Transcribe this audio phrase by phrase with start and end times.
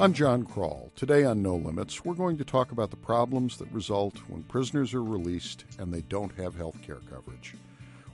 [0.00, 0.94] I'm John Krull.
[0.94, 4.94] Today on No Limits, we're going to talk about the problems that result when prisoners
[4.94, 7.54] are released and they don't have health care coverage.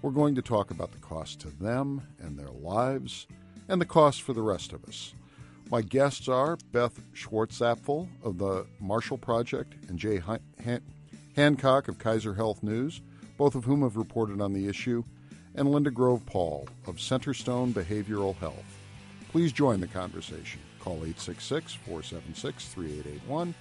[0.02, 3.28] We're going to talk about the cost to them and their lives
[3.68, 5.14] and the cost for the rest of us.
[5.70, 10.80] My guests are Beth Schwartzapfel of the Marshall Project and Jay Han-
[11.36, 13.00] Hancock of Kaiser Health News,
[13.38, 15.04] both of whom have reported on the issue,
[15.54, 18.76] and Linda Grove Paul of Centerstone Behavioral Health.
[19.30, 20.58] Please join the conversation.
[20.86, 23.54] Call 866 476 3881.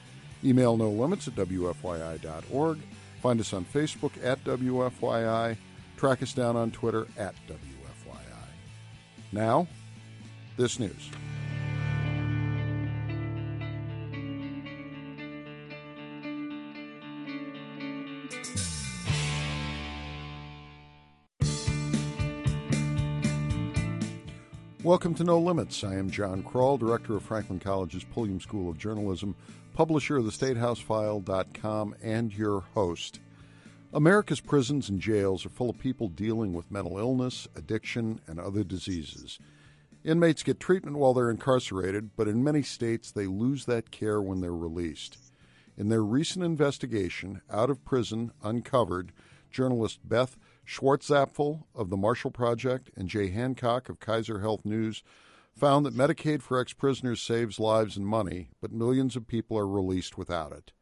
[0.44, 2.78] Email no limits at WFYI.org.
[3.20, 5.58] Find us on Facebook at WFYI.
[5.98, 8.46] Track us down on Twitter at WFYI.
[9.32, 9.68] Now,
[10.56, 11.10] this news.
[24.86, 25.84] Welcome to No Limits.
[25.84, 29.36] I am John Krull, director of Franklin College's Pulliam School of Journalism,
[29.74, 33.20] publisher of the StateHouseFile.com, and your host.
[33.92, 38.64] America's prisons and jails are full of people dealing with mental illness, addiction, and other
[38.64, 39.40] diseases.
[40.04, 44.42] Inmates get treatment while they're incarcerated, but in many states they lose that care when
[44.42, 45.18] they're released.
[45.76, 49.14] In their recent investigation, Out of Prison Uncovered,
[49.50, 55.04] journalist Beth Schwartzapfel of the Marshall Project and Jay Hancock of Kaiser Health News
[55.56, 59.68] found that Medicaid for ex prisoners saves lives and money, but millions of people are
[59.68, 60.74] released without it.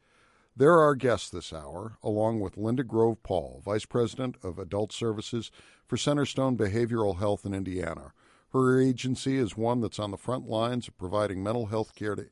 [0.55, 5.51] They're our guests this hour, along with Linda Grove Paul, Vice President of Adult Services
[5.85, 8.13] for Centerstone Behavioral Health in Indiana.
[8.51, 12.29] Her agency is one that's on the front lines of providing mental health care to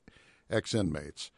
[0.49, 1.31] ex inmates.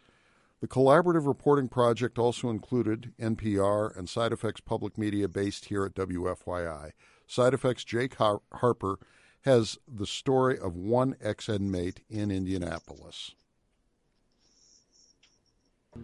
[0.63, 5.93] The collaborative reporting project also included NPR and Side Effects Public Media based here at
[5.93, 6.93] WFYI.
[7.27, 8.97] Side Effects Jake Har- Harper
[9.41, 13.31] has the story of one ex inmate in Indianapolis.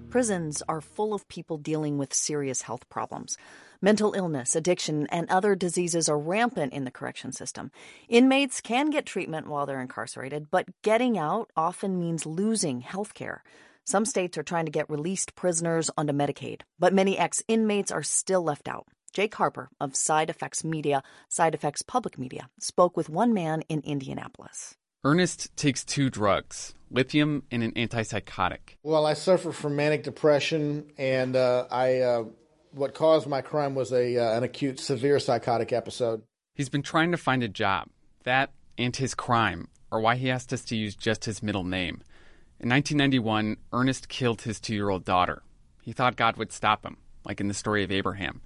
[0.10, 3.38] Prisons are full of people dealing with serious health problems.
[3.82, 7.72] Mental illness, addiction, and other diseases are rampant in the correction system.
[8.10, 13.42] Inmates can get treatment while they're incarcerated, but getting out often means losing health care.
[13.90, 18.04] Some states are trying to get released prisoners onto Medicaid, but many ex inmates are
[18.04, 18.86] still left out.
[19.14, 23.82] Jake Harper of Side Effects Media, Side Effects Public Media, spoke with one man in
[23.82, 24.76] Indianapolis.
[25.04, 28.76] Ernest takes two drugs, lithium and an antipsychotic.
[28.84, 32.26] Well, I suffer from manic depression, and uh, I uh,
[32.74, 36.22] what caused my crime was a uh, an acute severe psychotic episode.
[36.54, 37.88] He's been trying to find a job.
[38.24, 42.04] That and his crime are why he asked us to use just his middle name.
[42.62, 45.44] In 1991, Ernest killed his two year old daughter.
[45.82, 48.42] He thought God would stop him, like in the story of Abraham.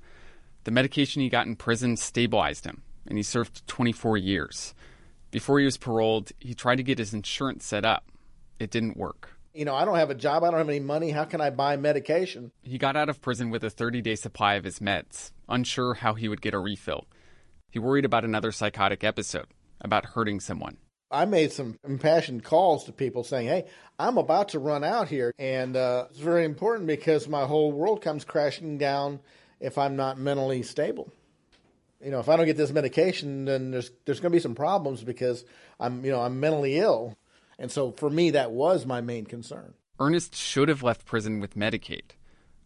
[0.65, 4.75] The medication he got in prison stabilized him, and he served 24 years.
[5.31, 8.05] Before he was paroled, he tried to get his insurance set up.
[8.59, 9.31] It didn't work.
[9.51, 11.09] You know, I don't have a job, I don't have any money.
[11.09, 12.51] How can I buy medication?
[12.61, 16.13] He got out of prison with a 30 day supply of his meds, unsure how
[16.13, 17.07] he would get a refill.
[17.71, 19.47] He worried about another psychotic episode,
[19.81, 20.77] about hurting someone.
[21.13, 23.65] I made some impassioned calls to people saying, "Hey,
[23.99, 28.01] I'm about to run out here," and uh, it's very important because my whole world
[28.01, 29.19] comes crashing down
[29.59, 31.13] if I'm not mentally stable.
[32.03, 34.55] You know, if I don't get this medication, then there's there's going to be some
[34.55, 35.45] problems because
[35.79, 37.15] I'm you know I'm mentally ill,
[37.59, 39.75] and so for me that was my main concern.
[39.99, 42.15] Ernest should have left prison with Medicaid.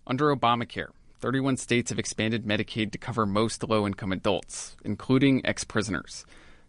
[0.07, 5.65] Under Obamacare, 31 states have expanded Medicaid to cover most low income adults, including ex
[5.65, 6.25] prisoners.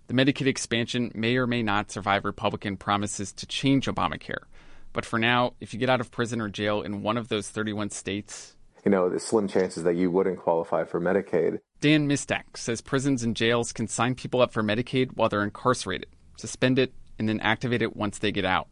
[0.09, 4.45] The Medicaid expansion may or may not survive Republican promises to change Obamacare.
[4.95, 7.51] But for now, if you get out of prison or jail in one of those
[7.51, 11.59] 31 states, you know, the slim chances that you wouldn't qualify for Medicaid.
[11.83, 16.09] Dan Mistak says prisons and jails can sign people up for Medicaid while they're incarcerated,
[16.39, 18.69] suspend it, and then activate it once they get out.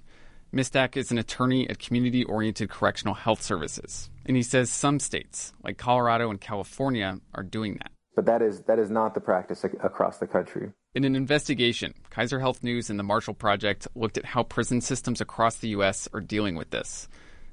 [0.54, 5.52] Mistak is an attorney at Community Oriented Correctional Health Services, and he says some states,
[5.62, 7.90] like Colorado and California, are doing that.
[8.14, 10.72] But that is that is not the practice across the country.
[10.96, 15.20] In an investigation, Kaiser Health News and the Marshall Project looked at how prison systems
[15.20, 16.08] across the U.S.
[16.14, 17.06] are dealing with this.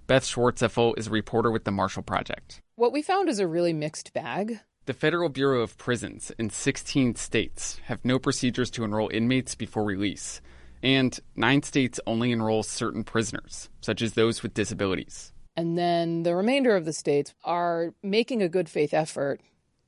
[0.07, 2.61] Beth Schwartzapfel is a reporter with the Marshall Project.
[2.77, 4.61] What we found is a really mixed bag.
[4.85, 9.83] The Federal Bureau of Prisons in 16 states have no procedures to enroll inmates before
[9.83, 10.39] release,
[10.81, 15.33] and nine states only enroll certain prisoners, such as those with disabilities.
[15.57, 19.41] And then the remainder of the states are making a good faith effort.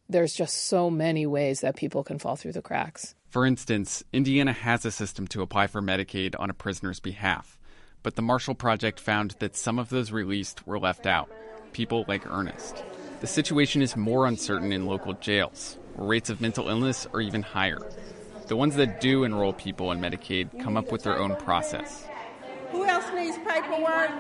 [0.10, 3.15] There's just so many ways that people can fall through the cracks.
[3.30, 7.57] For instance, Indiana has a system to apply for Medicaid on a prisoner's behalf,
[8.01, 11.30] but the Marshall Project found that some of those released were left out,
[11.74, 12.83] people like Ernest.
[13.22, 17.42] The situation is more uncertain in local jails, where rates of mental illness are even
[17.42, 17.80] higher.
[18.48, 22.07] The ones that do enroll people in Medicaid come up with their own process.
[22.71, 24.12] Who else needs paperwork?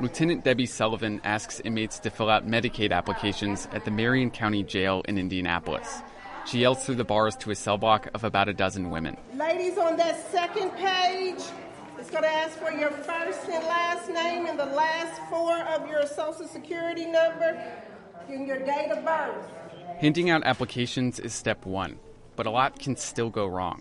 [0.00, 5.02] Lieutenant Debbie Sullivan asks inmates to fill out Medicaid applications at the Marion County Jail
[5.08, 6.02] in Indianapolis.
[6.46, 9.16] She yells through the bars to a cell block of about a dozen women.
[9.34, 11.42] Ladies, on that second page,
[11.98, 15.88] it's going to ask for your first and last name and the last four of
[15.88, 17.58] your social security number
[18.28, 19.50] and your date of birth.
[19.98, 21.98] Handing out applications is step one,
[22.36, 23.80] but a lot can still go wrong.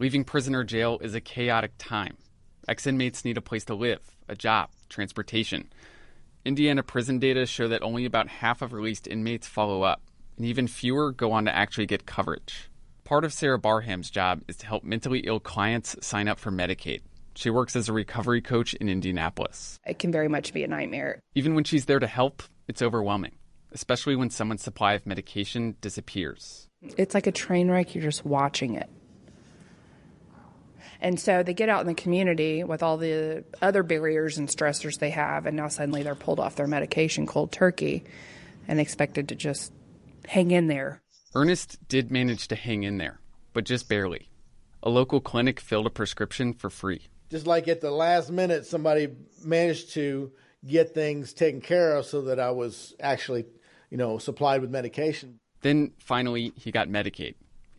[0.00, 2.16] Leaving prison or jail is a chaotic time.
[2.66, 5.70] Ex inmates need a place to live, a job, transportation.
[6.44, 10.02] Indiana prison data show that only about half of released inmates follow up,
[10.36, 12.68] and even fewer go on to actually get coverage.
[13.04, 17.02] Part of Sarah Barham's job is to help mentally ill clients sign up for Medicaid.
[17.36, 19.78] She works as a recovery coach in Indianapolis.
[19.84, 21.20] It can very much be a nightmare.
[21.34, 23.32] Even when she's there to help, it's overwhelming,
[23.72, 26.68] especially when someone's supply of medication disappears.
[26.96, 28.88] It's like a train wreck, you're just watching it.
[31.00, 34.98] And so they get out in the community with all the other barriers and stressors
[34.98, 38.04] they have, and now suddenly they're pulled off their medication cold turkey
[38.68, 39.72] and expected to just
[40.26, 41.02] hang in there.
[41.34, 43.20] Ernest did manage to hang in there,
[43.52, 44.28] but just barely.
[44.82, 47.08] A local clinic filled a prescription for free.
[47.30, 49.08] Just like at the last minute, somebody
[49.44, 50.30] managed to
[50.66, 53.44] get things taken care of so that I was actually,
[53.90, 55.40] you know, supplied with medication.
[55.62, 57.34] Then finally, he got Medicaid.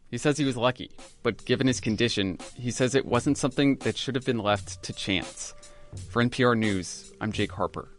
[0.10, 0.92] He says he was lucky,
[1.24, 4.94] but given his condition, he says it wasn't something that should have been left to
[4.94, 5.54] chance.
[6.10, 7.90] For NPR News, I'm Jake Harper.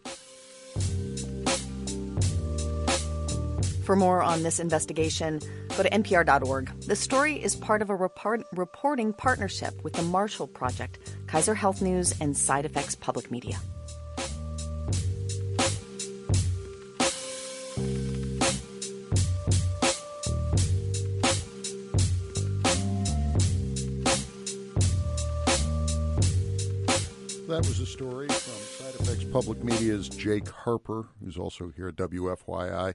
[3.86, 5.38] For more on this investigation,
[5.76, 6.80] go to npr.org.
[6.80, 10.98] The story is part of a report- reporting partnership with the Marshall Project,
[11.28, 13.56] Kaiser Health News, and Side Effects Public Media.
[27.46, 31.94] That was a story from Side Effects Public Media's Jake Harper, who's also here at
[31.94, 32.94] WFYI.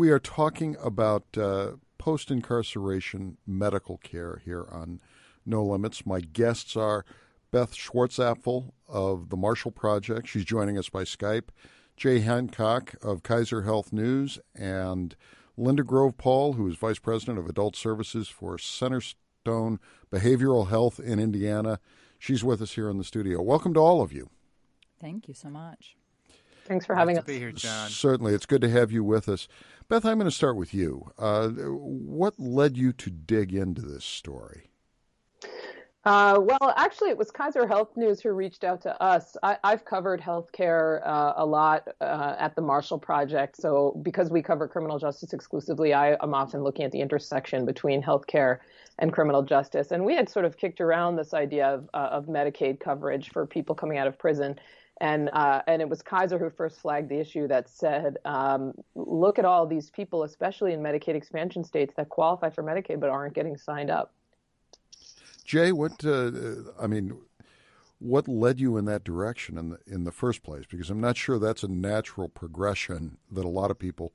[0.00, 4.98] We are talking about uh, post incarceration medical care here on
[5.44, 6.06] No Limits.
[6.06, 7.04] My guests are
[7.50, 10.26] Beth Schwartzapfel of the Marshall Project.
[10.26, 11.50] She's joining us by Skype.
[11.98, 15.14] Jay Hancock of Kaiser Health News and
[15.58, 19.80] Linda Grove Paul, who is Vice President of Adult Services for Centerstone
[20.10, 21.78] Behavioral Health in Indiana.
[22.18, 23.42] She's with us here in the studio.
[23.42, 24.30] Welcome to all of you.
[24.98, 25.94] Thank you so much.
[26.64, 27.26] Thanks for having Nice us.
[27.26, 27.88] to be here, John.
[27.90, 29.48] Certainly, it's good to have you with us.
[29.90, 31.10] Beth, I'm going to start with you.
[31.18, 34.70] Uh, what led you to dig into this story?
[36.04, 39.36] Uh, well, actually, it was Kaiser Health News who reached out to us.
[39.42, 43.56] I, I've covered healthcare uh, a lot uh, at the Marshall Project.
[43.56, 48.00] So, because we cover criminal justice exclusively, I, am often looking at the intersection between
[48.00, 48.58] healthcare
[49.00, 49.90] and criminal justice.
[49.90, 53.44] And we had sort of kicked around this idea of, uh, of Medicaid coverage for
[53.44, 54.56] people coming out of prison.
[55.00, 59.38] And uh, and it was Kaiser who first flagged the issue that said, um, look
[59.38, 63.32] at all these people, especially in Medicaid expansion states, that qualify for Medicaid but aren't
[63.32, 64.12] getting signed up.
[65.44, 66.30] Jay, what uh,
[66.78, 67.18] I mean,
[67.98, 70.66] what led you in that direction in the in the first place?
[70.70, 74.12] Because I'm not sure that's a natural progression that a lot of people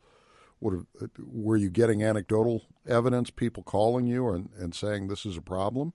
[0.60, 0.86] would have.
[1.02, 5.42] uh, Were you getting anecdotal evidence, people calling you and, and saying this is a
[5.42, 5.94] problem?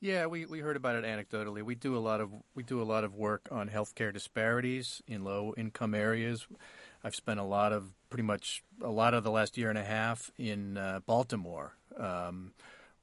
[0.00, 1.62] Yeah, we, we heard about it anecdotally.
[1.62, 5.24] We do a lot of we do a lot of work on healthcare disparities in
[5.24, 6.46] low income areas.
[7.02, 9.84] I've spent a lot of pretty much a lot of the last year and a
[9.84, 12.52] half in uh, Baltimore, um,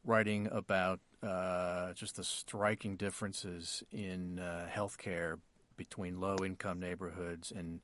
[0.06, 5.40] writing about uh, just the striking differences in uh, healthcare
[5.76, 7.82] between low income neighborhoods and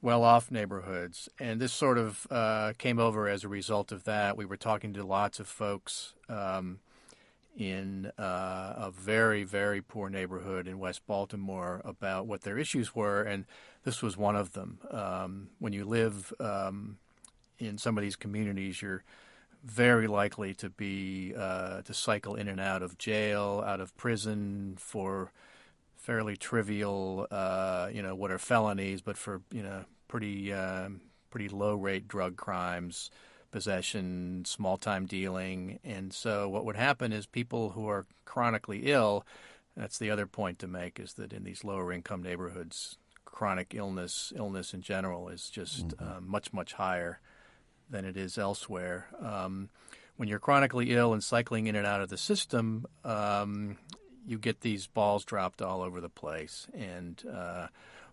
[0.00, 1.28] well off neighborhoods.
[1.38, 4.38] And this sort of uh, came over as a result of that.
[4.38, 6.14] We were talking to lots of folks.
[6.30, 6.78] Um,
[7.58, 13.22] in uh, a very, very poor neighborhood in West Baltimore about what their issues were,
[13.22, 13.44] and
[13.82, 14.78] this was one of them.
[14.92, 16.98] Um, when you live um,
[17.58, 19.02] in some of these communities, you're
[19.64, 24.76] very likely to be uh, to cycle in and out of jail, out of prison
[24.78, 25.32] for
[25.96, 31.00] fairly trivial, uh, you know, what are felonies, but for you know pretty um
[31.30, 33.10] pretty low rate drug crimes
[33.50, 35.78] possession, small time dealing.
[35.84, 39.24] And so what would happen is people who are chronically ill,
[39.76, 44.32] that's the other point to make, is that in these lower income neighborhoods, chronic illness,
[44.36, 47.20] illness in general, is just uh, much, much higher
[47.88, 49.06] than it is elsewhere.
[49.22, 49.70] Um,
[50.16, 53.76] when you're chronically ill and cycling in and out of the system, um,
[54.26, 56.66] you get these balls dropped all over the place.
[56.74, 57.68] And uh,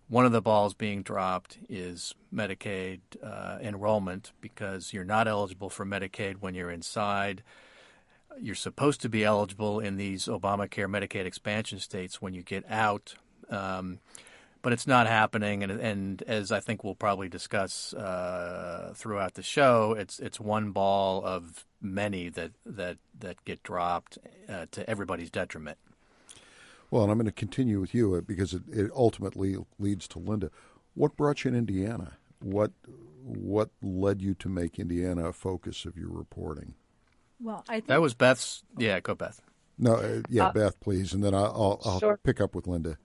[0.08, 5.84] one of the balls being dropped is Medicaid uh, enrollment because you're not eligible for
[5.84, 7.42] Medicaid when you're inside.
[8.40, 13.14] you're supposed to be eligible in these Obamacare Medicaid expansion states when you get out.
[13.50, 13.98] Um,
[14.62, 19.42] but it's not happening, and, and as I think we'll probably discuss uh, throughout the
[19.42, 25.30] show, it's it's one ball of many that that that get dropped uh, to everybody's
[25.30, 25.78] detriment.
[26.90, 30.18] Well, and I'm going to continue with you uh, because it, it ultimately leads to
[30.18, 30.50] Linda.
[30.94, 32.12] What brought you in Indiana?
[32.40, 32.72] What
[33.22, 36.74] what led you to make Indiana a focus of your reporting?
[37.40, 38.62] Well, I think that was Beth's.
[38.78, 39.40] Yeah, go Beth.
[39.78, 42.98] No, uh, yeah, Uh, Beth, please, and then I'll, I'll, I'll pick up with Linda.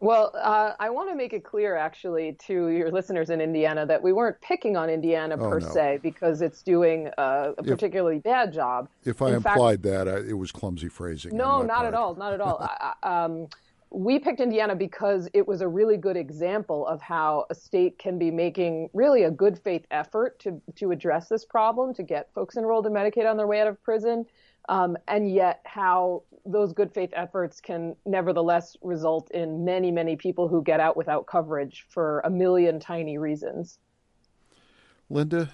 [0.00, 4.02] Well, uh, I want to make it clear, actually, to your listeners in Indiana that
[4.02, 5.68] we weren't picking on Indiana Oh, per no.
[5.68, 8.88] se because it's doing uh, a If- particularly bad job.
[9.04, 11.34] If I In fact- implied that, I, it was clumsy phrasing.
[11.34, 11.86] No, not part.
[11.88, 12.14] at all.
[12.14, 12.58] Not at all.
[13.02, 13.46] I- um,
[13.90, 18.18] we picked Indiana because it was a really good example of how a state can
[18.18, 22.56] be making really a good faith effort to to address this problem, to get folks
[22.58, 24.26] enrolled in Medicaid on their way out of prison,
[24.68, 30.48] um, and yet how those good faith efforts can nevertheless result in many, many people
[30.48, 33.78] who get out without coverage for a million tiny reasons.
[35.10, 35.50] Linda,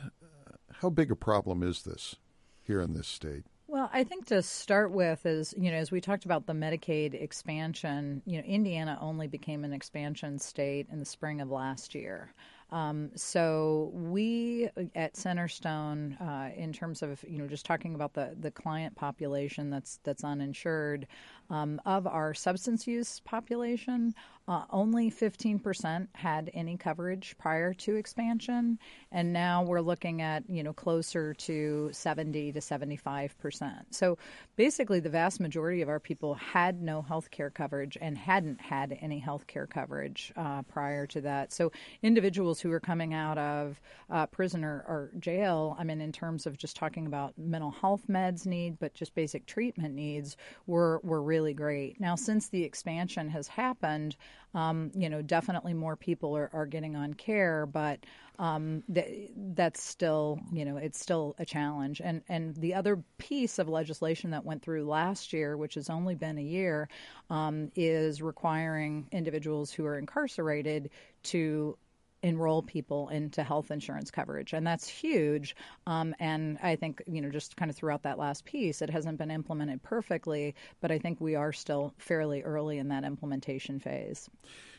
[0.81, 2.17] how big a problem is this
[2.63, 3.45] here in this state?
[3.73, 7.15] Well, I think to start with is, you know, as we talked about the Medicaid
[7.15, 12.35] expansion, you know, Indiana only became an expansion state in the spring of last year.
[12.73, 18.35] Um, so we at Centerstone, uh, in terms of you know just talking about the
[18.41, 21.07] the client population that's that's uninsured,
[21.53, 24.15] um, of our substance use population,
[24.49, 28.79] uh, only 15% had any coverage prior to expansion,
[29.13, 33.95] and now we're looking at you know closer to 70 to 75 percent.
[33.95, 34.19] So
[34.57, 38.99] basically, the vast majority of our people had no health care coverage and hadn't had
[39.01, 41.53] any health care coverage uh, prior to that.
[41.53, 41.71] So
[42.03, 43.81] individuals who are coming out of
[44.11, 48.03] uh, prison or, or jail, I mean, in terms of just talking about mental health
[48.09, 52.01] meds need, but just basic treatment needs, were were really great.
[52.01, 54.17] Now, since the expansion has happened,
[54.55, 57.99] um, you know, definitely more people are, are getting on care, but
[58.39, 62.01] um, th- that's still, you know, it's still a challenge.
[62.03, 66.15] And and the other piece of legislation that went through last year, which has only
[66.15, 66.89] been a year,
[67.31, 70.91] um, is requiring individuals who are incarcerated
[71.25, 71.77] to
[72.23, 75.57] enroll people into health insurance coverage, and that's huge.
[75.87, 79.19] Um, and I think you know, just kind of throughout that last piece, it hasn't
[79.19, 84.31] been implemented perfectly, but I think we are still fairly early in that implementation phase.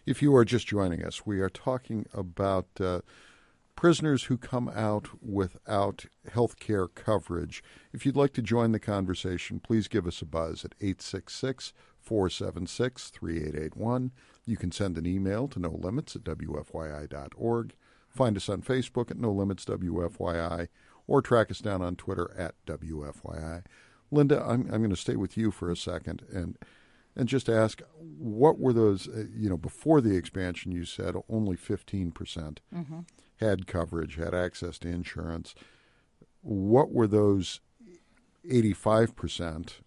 [0.05, 3.01] If you are just joining us, we are talking about uh,
[3.75, 7.63] prisoners who come out without health care coverage.
[7.91, 13.09] If you'd like to join the conversation, please give us a buzz at 866 476
[13.09, 14.11] 3881.
[14.45, 17.73] You can send an email to no limits at WFYI.org.
[18.09, 20.67] Find us on Facebook at No Limits WFYI
[21.07, 23.63] or track us down on Twitter at WFYI.
[24.11, 26.57] Linda, I'm, I'm going to stay with you for a second and
[27.15, 27.81] and just ask
[28.17, 33.05] what were those, uh, you know, before the expansion, you said only 15% Mhm.
[33.37, 35.53] had coverage, had access to insurance.
[36.41, 37.59] What were those
[38.51, 39.81] 85%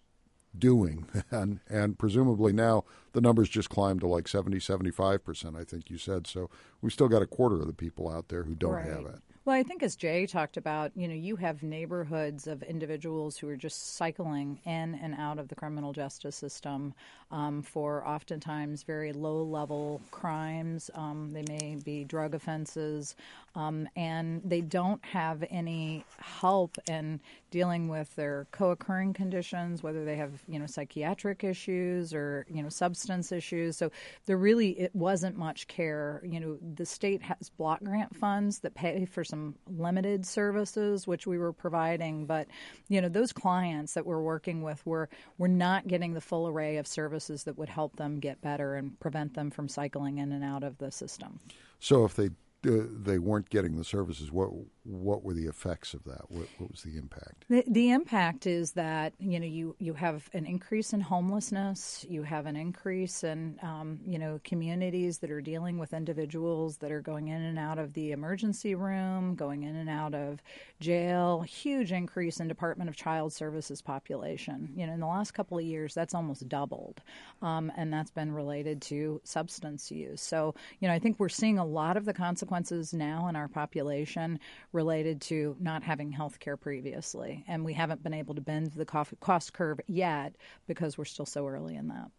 [0.57, 1.07] doing?
[1.31, 5.97] And, and presumably now the numbers just climbed to like 70, 75%, I think you
[5.97, 6.27] said.
[6.27, 6.49] So
[6.81, 8.85] we've still got a quarter of the people out there who don't Right.
[8.85, 9.19] have it.
[9.47, 13.47] Well, I think as Jay talked about, you know, you have neighborhoods of individuals who
[13.47, 16.93] are just cycling in and out of the criminal justice system
[17.31, 20.91] um, for oftentimes very low level crimes.
[20.95, 23.15] Um, they may be drug offenses,
[23.55, 30.03] um, and they don't have any help in dealing with their co occurring conditions, whether
[30.03, 33.77] they have, you know, psychiatric issues or, you know, substance issues.
[33.77, 33.91] So
[34.25, 36.21] there really it wasn't much care.
[36.25, 39.36] You know, the state has block grant funds that pay for some
[39.67, 42.47] limited services, which we were providing, but
[42.89, 46.77] you know, those clients that we're working with were were not getting the full array
[46.77, 50.43] of services that would help them get better and prevent them from cycling in and
[50.43, 51.39] out of the system.
[51.79, 52.29] So if they
[52.67, 54.49] uh, they weren't getting the services, what
[54.87, 56.29] what were the effects of that?
[56.29, 57.45] What, what was the impact?
[57.49, 62.23] The, the impact is that you know you, you have an increase in homelessness, you
[62.23, 67.01] have an increase in um, you know communities that are dealing with individuals that are
[67.01, 70.41] going in and out of the emergency room, going in and out of
[70.79, 71.41] jail.
[71.41, 74.69] Huge increase in Department of Child Services population.
[74.75, 77.01] You know, in the last couple of years, that's almost doubled,
[77.41, 80.21] um, and that's been related to substance use.
[80.21, 83.49] So you know, I think we're seeing a lot of the consequences now in our
[83.49, 84.39] population
[84.77, 87.43] related to not having health care previously.
[87.47, 90.35] And we haven't been able to bend the cost curve yet
[90.67, 92.11] because we're still so early in that.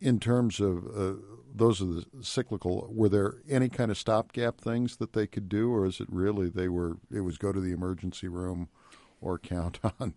[0.00, 1.20] In terms of uh,
[1.54, 5.70] those are the cyclical, were there any kind of stopgap things that they could do,
[5.70, 8.68] or is it really they were it was go to the emergency room
[9.20, 10.14] or count on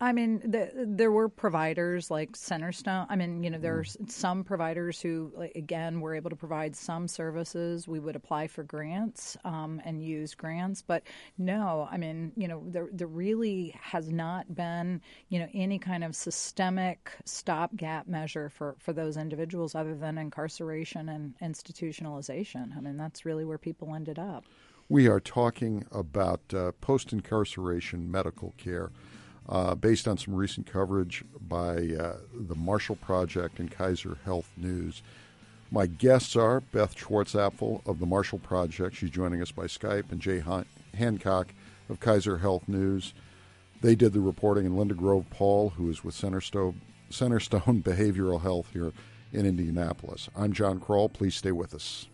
[0.00, 3.06] I mean, the, there were providers like Centerstone.
[3.08, 4.10] I mean, you know, there's Mm.
[4.10, 7.88] some providers who, like, again, were able to provide some services.
[7.88, 11.02] We would apply for grants um, and use grants, but
[11.36, 15.00] no, I mean, you know, there there really has not been,
[15.30, 21.08] you know, any kind of systemic stopgap measure for for those individuals other than incarceration
[21.08, 22.76] and institutionalization.
[22.76, 24.44] I mean, that's really where people ended up.
[24.88, 28.90] We are talking about uh, post incarceration medical care.
[29.48, 35.02] Uh, based on some recent coverage by uh, the Marshall Project and Kaiser Health News.
[35.70, 38.96] My guests are Beth Schwartzapfel of the Marshall Project.
[38.96, 41.54] She's joining us by Skype, and Jay Han- Hancock
[41.88, 43.14] of Kaiser Health News.
[43.80, 46.74] They did the reporting, and Linda Grove Paul, who is with Centerstone,
[47.10, 48.92] Centerstone Behavioral Health here
[49.32, 50.28] in Indianapolis.
[50.36, 51.12] I'm John Krull.
[51.12, 52.06] Please stay with us.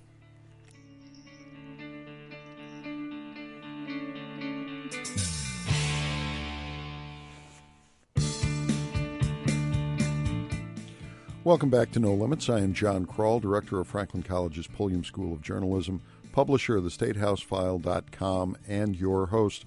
[11.44, 12.48] Welcome back to No Limits.
[12.48, 16.00] I am John Krull, director of Franklin College's Pulliam School of Journalism,
[16.32, 19.66] publisher of the StateHouseFile.com, and your host.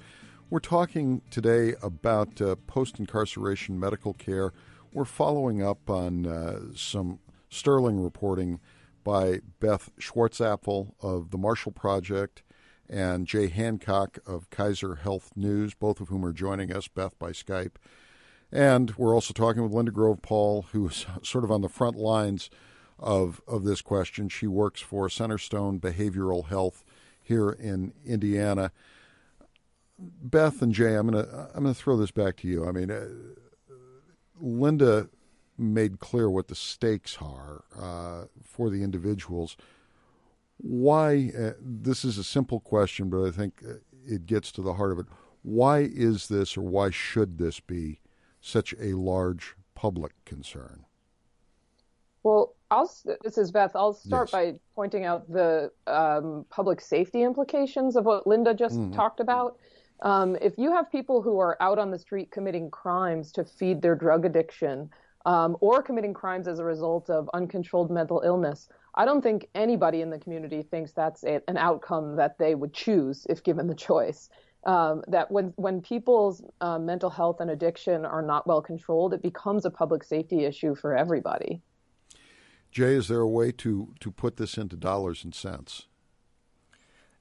[0.49, 4.53] We're talking today about uh, post incarceration medical care.
[4.91, 8.59] We're following up on uh, some sterling reporting
[9.03, 12.41] by Beth Schwartzapfel of the Marshall Project
[12.89, 17.33] and Jay Hancock of Kaiser Health News, both of whom are joining us, Beth by
[17.33, 17.75] Skype.
[18.51, 22.49] And we're also talking with Linda Grove Paul, who's sort of on the front lines
[22.99, 24.29] of of this question.
[24.29, 26.83] She works for Centerstone Behavioral Health
[27.21, 28.71] here in Indiana.
[29.99, 32.67] Beth and Jay, I'm gonna I'm gonna throw this back to you.
[32.67, 33.07] I mean, uh,
[34.39, 35.09] Linda
[35.57, 39.57] made clear what the stakes are uh, for the individuals.
[40.57, 41.31] Why?
[41.37, 43.63] Uh, this is a simple question, but I think
[44.07, 45.05] it gets to the heart of it.
[45.43, 47.99] Why is this, or why should this be?
[48.47, 50.85] Such a large public concern?
[52.23, 52.89] Well, I'll,
[53.23, 53.71] this is Beth.
[53.75, 54.31] I'll start Yes.
[54.31, 58.93] by pointing out the um, public safety implications of what Linda just Mhm.
[58.93, 59.57] talked about.
[60.01, 63.81] Um, if you have people who are out on the street committing crimes to feed
[63.81, 64.89] their drug addiction
[65.25, 70.01] um, or committing crimes as a result of uncontrolled mental illness, I don't think anybody
[70.01, 73.75] in the community thinks that's a, an outcome that they would choose if given the
[73.75, 74.29] choice.
[74.63, 79.21] Um, that when when people's uh, mental health and addiction are not well controlled, it
[79.21, 81.61] becomes a public safety issue for everybody.
[82.71, 85.87] Jay, is there a way to, to put this into dollars and cents?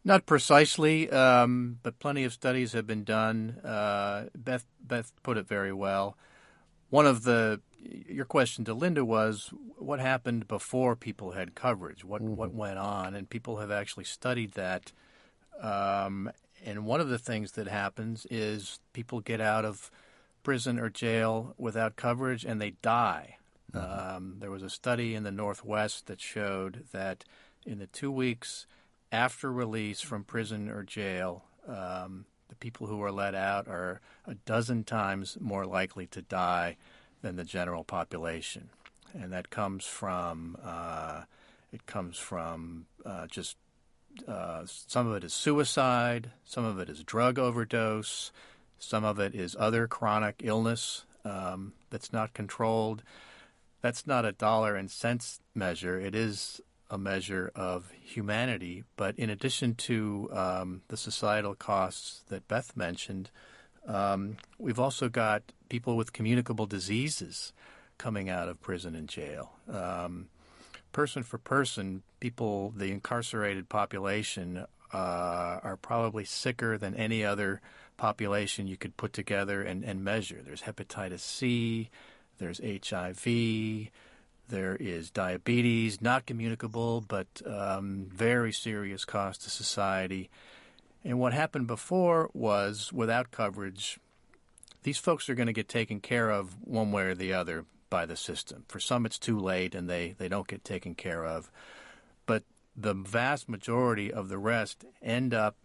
[0.05, 3.59] Not precisely, um, but plenty of studies have been done.
[3.64, 6.16] Uh, Beth Beth put it very well.
[6.90, 12.05] One of the your question to Linda was what happened before people had coverage.
[12.05, 14.92] What what went on, and people have actually studied that.
[15.61, 16.31] Um,
[16.66, 19.90] and one of the things that happens is people get out of
[20.42, 23.38] prison or jail without coverage and they die.
[23.72, 27.24] Um, there was a study in the Northwest that showed that
[27.64, 28.66] in the two weeks
[29.12, 34.35] after release from prison or jail, um, the people who are let out are a
[34.35, 36.76] dozen times more likely to die
[37.22, 38.70] than the general population,
[39.12, 41.22] and that comes from uh,
[41.72, 43.57] it comes from uh, just
[44.26, 48.33] uh, some of it is suicide, some of it is drug overdose,
[48.79, 53.02] some of it is other chronic illness um, that's not controlled.
[53.81, 56.00] That's not a dollar and cents measure.
[56.00, 58.85] It is a measure of humanity.
[58.96, 63.31] But in addition to um, the societal costs that Beth mentioned,
[63.87, 67.52] um, we've also got people with communicable diseases
[67.98, 69.52] coming out of prison and jail.
[69.68, 70.29] Um,
[70.96, 77.61] person for person, people, the incarcerated population, uh, are probably sicker than any other
[77.98, 80.40] population you could put together and, and measure.
[80.42, 81.90] There's hepatitis C,
[82.38, 83.90] there's HIV,
[84.48, 90.30] there is diabetes, not communicable, but um, very serious cost to society.
[91.04, 94.00] And what happened before was without coverage,
[94.82, 98.07] these folks are going to get taken care of one way or the other by
[98.07, 98.64] the system.
[98.68, 101.51] For some, it's too late and they, they don't get taken care of.
[102.27, 102.44] But
[102.77, 105.57] the vast majority of the rest end up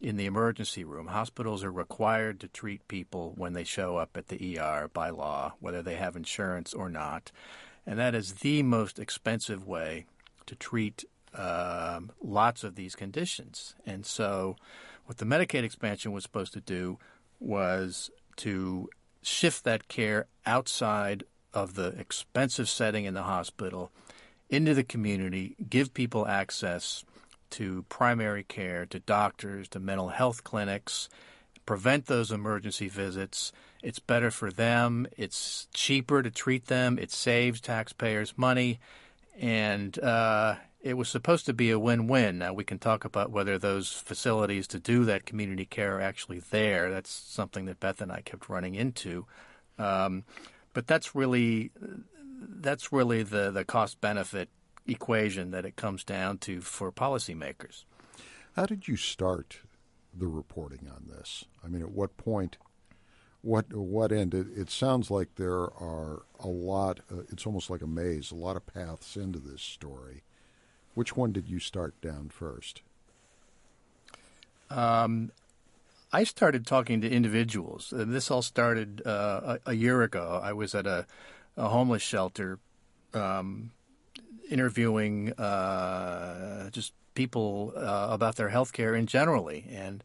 [0.00, 1.06] in the emergency room.
[1.06, 5.54] Hospitals are required to treat people when they show up at the ER by law,
[5.60, 7.32] whether they have insurance or not.
[7.86, 10.06] And that is the most expensive way
[10.46, 13.74] to treat um, lots of these conditions.
[13.86, 14.56] And so,
[15.06, 16.98] what the Medicaid expansion was supposed to do
[17.40, 18.88] was to
[19.22, 23.90] shift that care outside of the expensive setting in the hospital
[24.50, 27.04] into the community, give people access
[27.50, 31.08] to primary care, to doctors, to mental health clinics,
[31.64, 33.52] prevent those emergency visits.
[33.82, 35.06] It's better for them.
[35.16, 36.98] It's cheaper to treat them.
[36.98, 38.80] It saves taxpayers money,
[39.38, 42.38] and uh, it was supposed to be a win-win.
[42.38, 46.40] Now we can talk about whether those facilities to do that community care are actually
[46.50, 46.90] there.
[46.90, 49.26] That's something that Beth and I kept running into.
[49.78, 50.24] Um,
[50.74, 51.70] but that's really
[52.36, 54.50] that's really the the cost benefit
[54.86, 57.84] equation that it comes down to for policymakers.
[58.54, 59.60] How did you start
[60.12, 61.46] the reporting on this?
[61.64, 62.58] I mean, at what point?
[63.40, 64.34] What what end?
[64.34, 67.00] It, it sounds like there are a lot.
[67.10, 68.30] Uh, it's almost like a maze.
[68.30, 70.22] A lot of paths into this story.
[70.94, 72.82] Which one did you start down first?
[74.70, 75.30] Um,
[76.14, 77.92] I started talking to individuals.
[77.92, 80.40] This all started uh, a, a, year ago.
[80.40, 81.06] I was at a,
[81.56, 82.60] a homeless shelter
[83.14, 83.72] um,
[84.48, 89.66] interviewing uh, just people uh, about their health care in generally.
[89.72, 90.04] And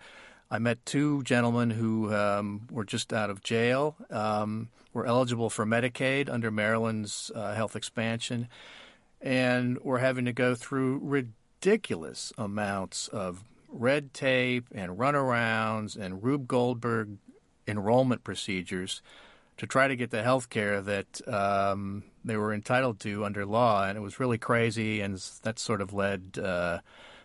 [0.49, 5.63] I met two gentlemen who um, were just out of jail, um, were eligible for
[5.63, 8.47] Medicaid under Maryland's uh, health expansion,
[9.21, 16.47] and were having to go through ridiculous amounts of red tape and runarounds and Rube
[16.47, 17.17] Goldberg
[17.67, 19.01] enrollment procedures
[19.57, 23.85] to try to get the health care that um, they were entitled to under law.
[23.85, 26.79] And it was really crazy, and that sort of led uh,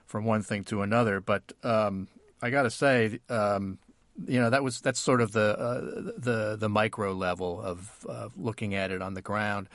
[0.04, 1.20] from one thing to another.
[1.20, 2.08] But um,
[2.42, 3.78] I got to say, um,
[4.26, 5.80] you know, that was that's sort of the uh,
[6.16, 9.68] the the micro level of uh, looking at it on the ground.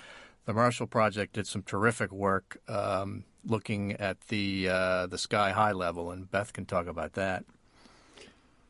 [0.49, 5.73] The Marshall Project did some terrific work um, looking at the uh, the sky high
[5.73, 7.45] level, and Beth can talk about that.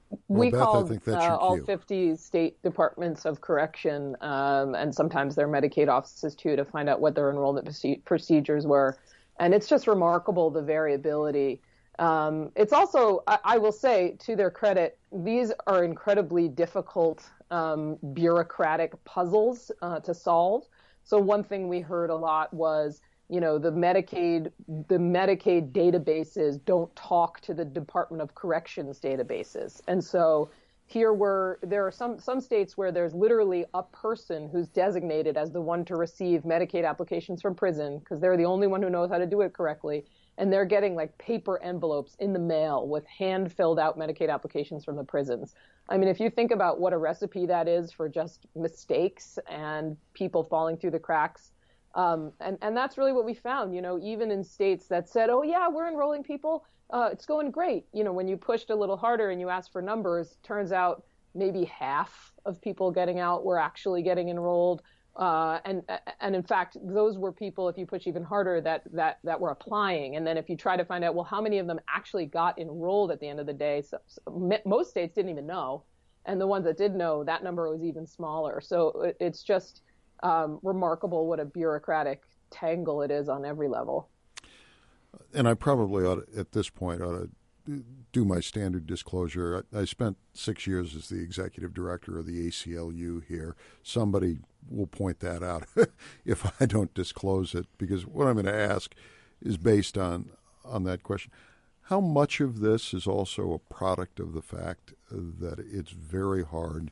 [0.10, 5.48] Well, we Beth, called uh, all 50 state departments of correction um, and sometimes their
[5.48, 7.66] Medicaid offices too to find out what their enrollment
[8.04, 8.98] procedures were.
[9.40, 11.62] And it's just remarkable the variability.
[11.98, 17.98] Um, it's also, I, I, will say, to their credit, these are incredibly difficult um,
[18.12, 20.68] bureaucratic puzzles uh, to solve.
[21.10, 26.64] So one thing we heard a lot was you know the medicaid the medicaid databases
[26.66, 29.82] don't talk to the department of corrections databases.
[29.88, 30.52] And so
[30.86, 35.52] here were there are some some states where there's literally a person who's designated as
[35.52, 39.10] the one to receive medicaid applications from prison because they're the only one who knows
[39.10, 40.06] how to do it correctly
[40.38, 44.86] and they're getting like paper envelopes in the mail with hand filled out medicaid applications
[44.86, 45.56] from the prisons
[45.90, 49.98] i mean if you think about what a recipe that is for just mistakes and
[50.14, 51.52] people falling through the cracks
[51.96, 55.30] um, and, and that's really what we found, you know, even in states that said,
[55.30, 57.86] oh, yeah, we're enrolling people, uh, it's going great.
[57.94, 61.04] You know, when you pushed a little harder and you asked for numbers, turns out
[61.36, 64.82] maybe half of people getting out were actually getting enrolled.
[65.20, 65.84] Uh, and
[66.22, 69.50] and in fact, those were people, if you push even harder, that that that were
[69.50, 70.16] applying.
[70.16, 72.58] And then if you try to find out, well, how many of them actually got
[72.58, 73.82] enrolled at the end of the day?
[73.82, 75.84] So, so most states didn't even know,
[76.26, 78.62] and the ones that did know, that number was even smaller.
[78.62, 79.82] So it's just
[80.24, 84.08] um, remarkable what a bureaucratic tangle it is on every level.
[85.34, 87.30] And I probably ought to, at this point ought
[87.68, 89.66] to do my standard disclosure.
[89.74, 93.58] I, I spent six years as the executive director of the ACLU here.
[93.84, 95.66] Somebody will point that out
[96.26, 98.94] if I don't disclose it, because what I'm going to ask
[99.42, 100.32] is based on
[100.66, 101.32] on that question.
[101.84, 106.92] How much of this is also a product of the fact that it's very hard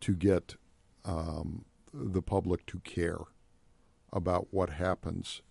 [0.00, 0.54] to get
[1.04, 3.20] um, the public to care
[4.12, 5.42] about what happens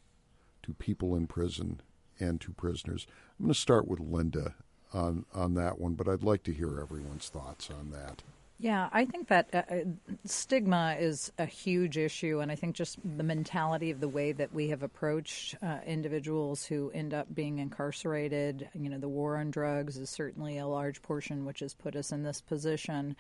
[0.64, 1.82] to people in prison
[2.20, 3.08] and to prisoners.
[3.40, 4.56] I'm going to start with Linda
[4.94, 8.24] on on that one, but I'd like to hear everyone's thoughts on that.
[8.58, 9.76] Yeah, I think that uh, uh,
[10.24, 14.54] stigma is a huge issue, and I think just the mentality of the way that
[14.54, 18.70] we have approached uh, individuals who end up being incarcerated.
[18.74, 22.14] You know, the war on drugs is certainly a large portion which has put us
[22.14, 23.18] in this position.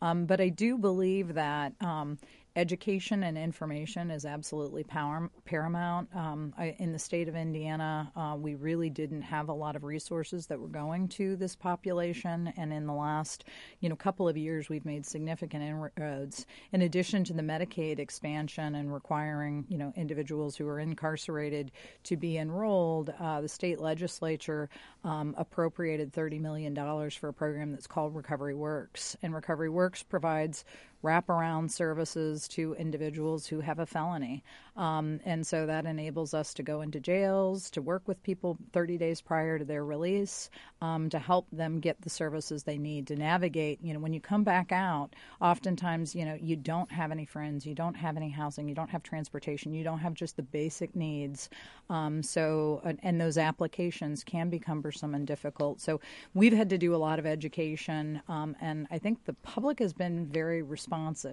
[0.00, 2.18] Um, but I do believe that um,
[2.58, 6.08] education and information is absolutely power, paramount.
[6.14, 9.84] Um, I, in the state of Indiana, uh, we really didn't have a lot of
[9.84, 13.44] resources that were going to this population, and in the last,
[13.78, 16.46] you know, couple of years, we've made significant inroads.
[16.72, 21.70] In addition to the Medicaid expansion and requiring, you know, individuals who are incarcerated
[22.02, 24.68] to be enrolled, uh, the state legislature
[25.04, 26.74] um, appropriated $30 million
[27.10, 30.64] for a program that's called Recovery Works, and Recovery Works provides
[31.02, 34.42] wraparound services to individuals who have a felony.
[34.76, 38.96] Um, and so that enables us to go into jails, to work with people 30
[38.96, 43.16] days prior to their release, um, to help them get the services they need to
[43.16, 43.80] navigate.
[43.82, 47.66] You know, when you come back out, oftentimes, you know, you don't have any friends,
[47.66, 50.94] you don't have any housing, you don't have transportation, you don't have just the basic
[50.94, 51.48] needs.
[51.90, 55.80] Um, so, and those applications can be cumbersome and difficult.
[55.80, 56.00] So,
[56.34, 59.92] we've had to do a lot of education, um, and I think the public has
[59.92, 60.87] been very responsive.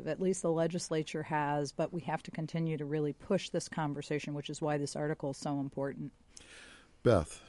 [0.07, 4.33] At least the legislature has, but we have to continue to really push this conversation,
[4.33, 6.11] which is why this article is so important.
[7.03, 7.41] Beth.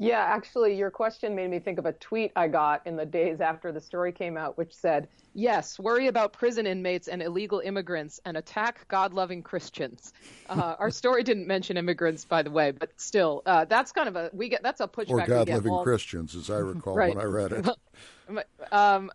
[0.00, 3.42] Yeah, actually, your question made me think of a tweet I got in the days
[3.42, 8.18] after the story came out, which said, Yes, worry about prison inmates and illegal immigrants
[8.24, 10.14] and attack God loving Christians.
[10.48, 14.16] Uh, our story didn't mention immigrants, by the way, but still, uh, that's kind of
[14.16, 15.10] a, we get, that's a pushback.
[15.10, 17.14] Or God loving Christians, as I recall right.
[17.14, 18.46] when I read it.
[18.72, 19.10] um,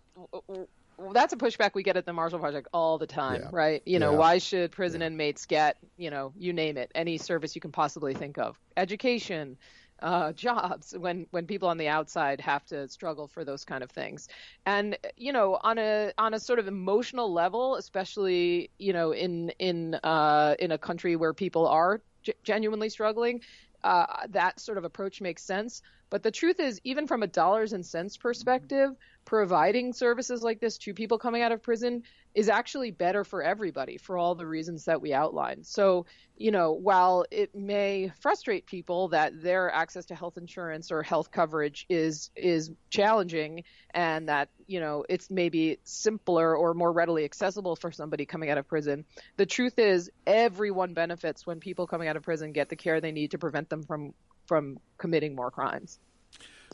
[1.13, 3.49] that's a pushback we get at the Marshall Project all the time, yeah.
[3.51, 3.81] right?
[3.85, 4.17] You know, yeah.
[4.17, 5.07] why should prison yeah.
[5.07, 9.57] inmates get, you know, you name it, any service you can possibly think of, education,
[10.01, 13.89] uh, jobs when when people on the outside have to struggle for those kind of
[13.89, 14.27] things
[14.65, 19.49] and you know on a on a sort of emotional level especially you know in
[19.57, 23.39] in uh, in a country where people are g- genuinely struggling
[23.83, 27.73] uh, that sort of approach makes sense but the truth is even from a dollars
[27.73, 28.91] and cents perspective
[29.25, 32.03] providing services like this to people coming out of prison
[32.35, 35.65] is actually better for everybody for all the reasons that we outlined.
[35.65, 36.05] So,
[36.37, 41.31] you know, while it may frustrate people that their access to health insurance or health
[41.31, 47.75] coverage is is challenging and that, you know, it's maybe simpler or more readily accessible
[47.75, 49.05] for somebody coming out of prison,
[49.37, 53.13] the truth is everyone benefits when people coming out of prison get the care they
[53.13, 54.13] need to prevent them from
[54.45, 55.99] from committing more crimes.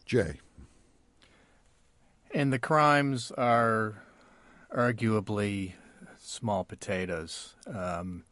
[0.05, 0.39] Jay.
[2.33, 4.01] And the crimes are
[4.73, 5.73] arguably
[6.17, 7.55] small potatoes.
[7.67, 8.23] Um,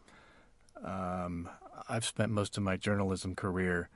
[0.83, 1.49] um,
[1.89, 3.89] I've spent most of my journalism career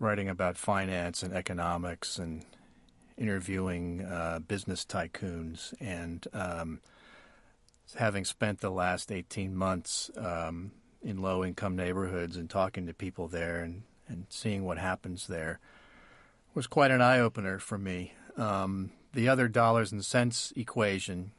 [0.00, 2.44] writing about finance and economics and
[3.16, 5.74] interviewing uh, business tycoons.
[5.80, 6.80] And um,
[7.96, 13.28] having spent the last 18 months um, in low income neighborhoods and talking to people
[13.28, 15.58] there and, and seeing what happens there
[16.54, 18.14] was quite an eye opener for me.
[18.36, 21.32] Um, the other dollars and cents equation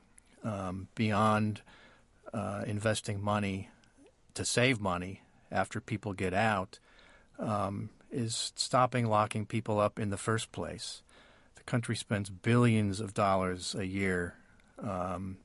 [0.44, 1.62] um, beyond
[2.34, 3.70] uh, investing money
[4.34, 6.80] to save money after people get out
[7.38, 11.02] um, is stopping locking people up in the first place.
[11.56, 14.36] The country spends billions of dollars a year
[14.82, 15.38] um,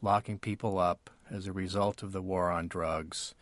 [0.00, 3.34] locking people up as a result of the war on drugs,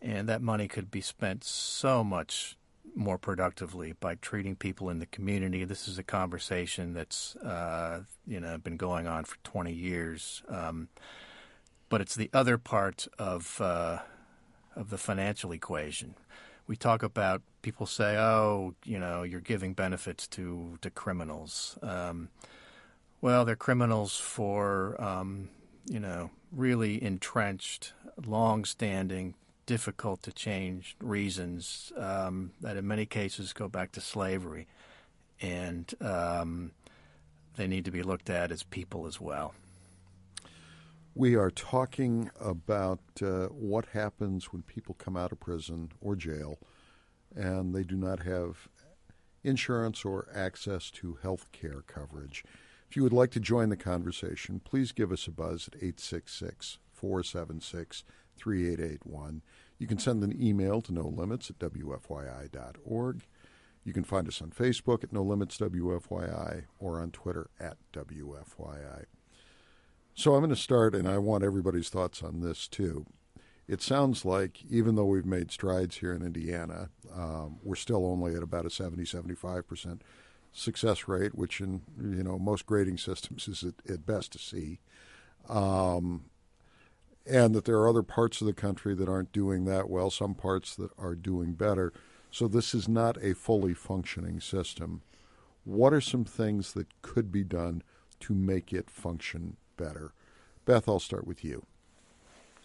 [0.00, 2.56] and that money could be spent so much
[2.96, 5.64] more productively by treating people in the community.
[5.64, 10.88] This is a conversation that's uh, you know been going on for 20 years, um,
[11.88, 13.98] but it's the other part of uh,
[14.74, 16.14] of the financial equation.
[16.66, 22.30] We talk about people say, "Oh, you know, you're giving benefits to to criminals." Um,
[23.20, 25.50] well, they're criminals for um,
[25.86, 27.92] you know really entrenched,
[28.24, 29.34] long-standing
[29.66, 34.66] difficult to change reasons um, that in many cases go back to slavery.
[35.40, 36.70] And um,
[37.56, 39.54] they need to be looked at as people as well.
[41.14, 46.58] We are talking about uh, what happens when people come out of prison or jail
[47.34, 48.68] and they do not have
[49.42, 52.44] insurance or access to health care coverage.
[52.88, 56.78] If you would like to join the conversation, please give us a buzz at 866
[56.92, 58.04] 476
[58.36, 59.42] 3881.
[59.78, 63.22] You can send an email to no limits at WFYI.org.
[63.86, 69.04] You can find us on Facebook at No Limits WFYI or on Twitter at WFYI.
[70.12, 73.06] So I'm going to start, and I want everybody's thoughts on this too.
[73.68, 78.34] It sounds like even though we've made strides here in Indiana, um, we're still only
[78.34, 80.02] at about a 70, 75 percent
[80.52, 84.80] success rate, which in you know most grading systems is at, at best C.
[85.48, 86.24] Um,
[87.28, 90.34] and that there are other parts of the country that aren't doing that well, some
[90.34, 91.92] parts that are doing better.
[92.30, 95.02] So this is not a fully functioning system.
[95.64, 97.82] What are some things that could be done
[98.20, 100.12] to make it function better?
[100.64, 101.64] Beth, I'll start with you.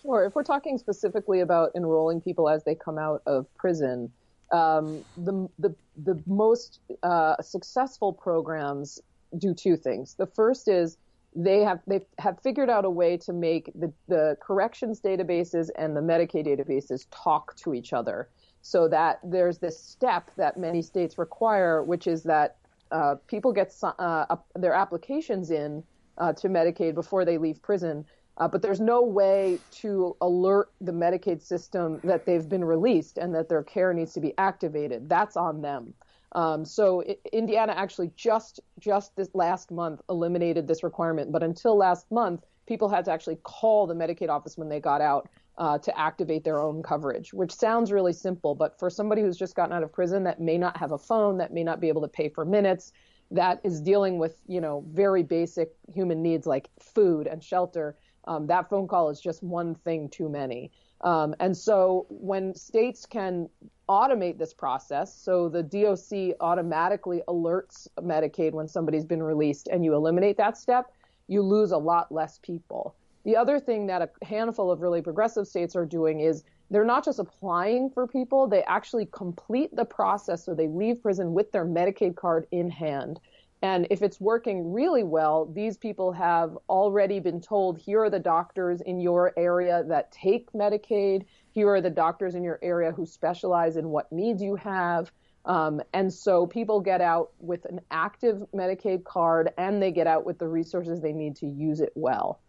[0.02, 0.26] Sure.
[0.26, 4.12] If we're talking specifically about enrolling people as they come out of prison,
[4.52, 9.00] um, the, the, the most uh, successful programs
[9.38, 10.15] do two things.
[10.15, 10.97] The first is
[11.36, 15.96] they have they have figured out a way to make the, the corrections databases and
[15.96, 18.30] the Medicaid databases talk to each other
[18.62, 22.58] so that there's this step that many states require, which is that
[22.91, 25.84] uh, people get uh, their applications in
[26.17, 28.06] uh, to Medicaid before they leave prison.
[28.38, 33.34] Uh, but there's no way to alert the Medicaid system that they've been released and
[33.36, 35.10] that their care needs to be activated.
[35.10, 35.94] That's on them.
[36.34, 41.78] Um, so it, Indiana actually just just this last month eliminated this requirement, but until
[41.78, 45.78] last month, people had to actually call the Medicaid office when they got out uh,
[45.80, 49.74] to activate their own coverage, which sounds really simple, but for somebody who's just gotten
[49.74, 52.08] out of prison that may not have a phone, that may not be able to
[52.08, 52.94] pay for minutes,
[53.32, 58.48] that is dealing with you know very basic human needs like food and shelter, um,
[58.48, 60.72] that phone call is just one thing too many.
[61.02, 63.50] Um, and so when states can
[63.91, 69.93] automate this process, so the DOC automatically alerts Medicaid when somebody's been released, and you
[69.93, 70.93] eliminate that step,
[71.27, 72.95] you lose a lot less people.
[73.25, 77.04] The other thing that a handful of really progressive states are doing is they're not
[77.04, 81.65] just applying for people, they actually complete the process so they leave prison with their
[81.65, 83.19] Medicaid card in hand.
[83.62, 88.19] And if it's working really well, these people have already been told here are the
[88.19, 91.26] doctors in your area that take Medicaid.
[91.52, 95.12] Here are the doctors in your area who specialize in what needs you have.
[95.45, 100.26] Um, and so people get out with an active Medicaid card and they get out
[100.26, 102.39] with the resources they need to use it well.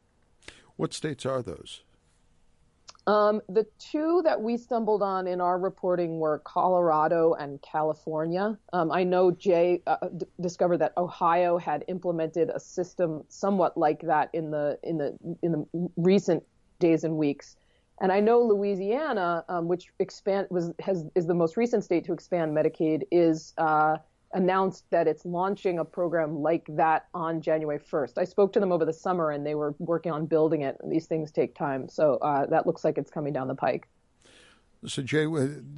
[0.77, 1.83] What states are those?
[3.06, 8.56] Um, the two that we stumbled on in our reporting were Colorado and California.
[8.72, 14.02] Um, I know Jay uh, d- discovered that Ohio had implemented a system somewhat like
[14.02, 16.44] that in the in the in the recent
[16.78, 17.56] days and weeks.
[18.00, 22.12] And I know Louisiana, um, which expand was has is the most recent state to
[22.12, 23.96] expand Medicaid, is uh,
[24.35, 28.18] announced that it's launching a program like that on January 1st.
[28.18, 30.77] I spoke to them over the summer and they were working on building it.
[30.88, 31.88] These things take time.
[31.88, 33.88] So uh, that looks like it's coming down the pike.
[34.87, 35.27] So, Jay,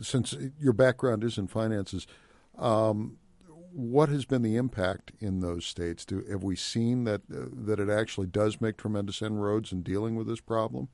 [0.00, 2.06] since your background is in finances,
[2.58, 3.18] um,
[3.74, 6.04] what has been the impact in those states?
[6.04, 10.14] Do, have we seen that uh, that it actually does make tremendous inroads in dealing
[10.14, 10.88] with this problem?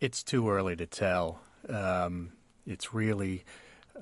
[0.00, 1.40] It's too early to tell.
[1.68, 2.32] Um,
[2.66, 3.44] it's really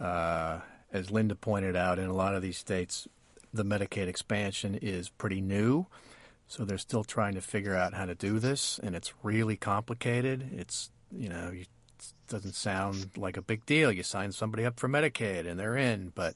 [0.01, 0.61] uh,
[0.95, 3.07] as Linda pointed out, in a lot of these states,
[3.53, 5.87] the Medicaid expansion is pretty new.
[6.47, 10.51] So they're still trying to figure out how to do this, and it's really complicated.
[10.53, 11.69] It's, you know, it
[12.29, 13.91] doesn't sound like a big deal.
[13.91, 16.35] You sign somebody up for Medicaid and they're in, but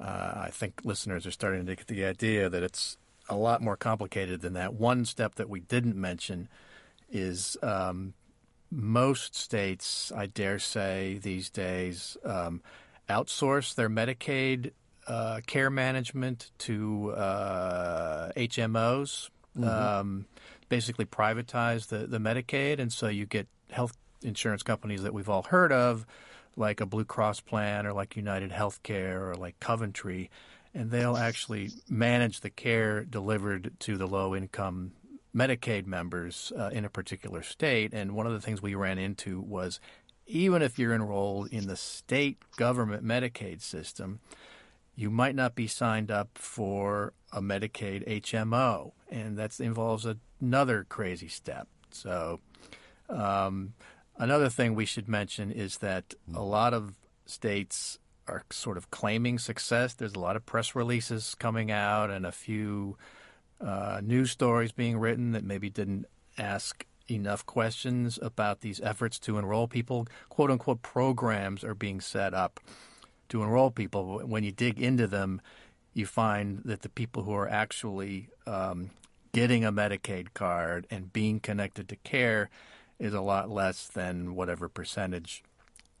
[0.00, 2.96] uh, I think listeners are starting to get the idea that it's
[3.28, 4.74] a lot more complicated than that.
[4.74, 6.48] One step that we didn't mention
[7.10, 8.14] is um,
[8.70, 12.62] most states, I dare say, these days, um,
[13.08, 14.72] outsource their Medicaid
[15.06, 19.64] uh, care management to uh, HMOs, mm-hmm.
[19.64, 20.26] um,
[20.68, 22.80] basically privatize the, the Medicaid.
[22.80, 26.06] And so you get health insurance companies that we've all heard of,
[26.56, 30.30] like a Blue Cross plan or like United Healthcare or like Coventry,
[30.74, 34.92] and they'll actually manage the care delivered to the low income
[35.34, 37.92] Medicaid members uh, in a particular state.
[37.92, 39.80] And one of the things we ran into was
[40.26, 44.20] even if you're enrolled in the state government Medicaid system,
[44.94, 50.06] you might not be signed up for a Medicaid HMO, and that involves
[50.40, 51.68] another crazy step.
[51.90, 52.40] So,
[53.08, 53.74] um,
[54.16, 56.94] another thing we should mention is that a lot of
[57.26, 59.94] states are sort of claiming success.
[59.94, 62.96] There's a lot of press releases coming out and a few
[63.60, 66.06] uh, news stories being written that maybe didn't
[66.38, 70.06] ask enough questions about these efforts to enroll people.
[70.28, 72.60] Quote unquote programs are being set up
[73.28, 74.20] to enroll people.
[74.20, 75.40] When you dig into them,
[75.94, 78.90] you find that the people who are actually um,
[79.32, 82.50] getting a Medicaid card and being connected to care
[82.98, 85.42] is a lot less than whatever percentage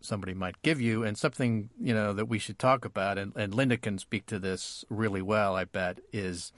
[0.00, 1.02] somebody might give you.
[1.02, 4.38] And something you know that we should talk about, and, and Linda can speak to
[4.38, 6.52] this really well, I bet, is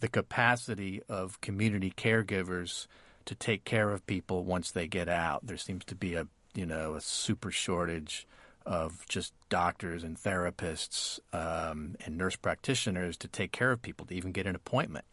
[0.00, 2.86] the capacity of community caregivers
[3.26, 5.46] to take care of people once they get out.
[5.46, 8.26] There seems to be a you know a super shortage
[8.64, 14.14] of just doctors and therapists um, and nurse practitioners to take care of people to
[14.14, 15.04] even get an appointment.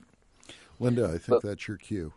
[0.80, 2.14] Linda, I think that's your cue.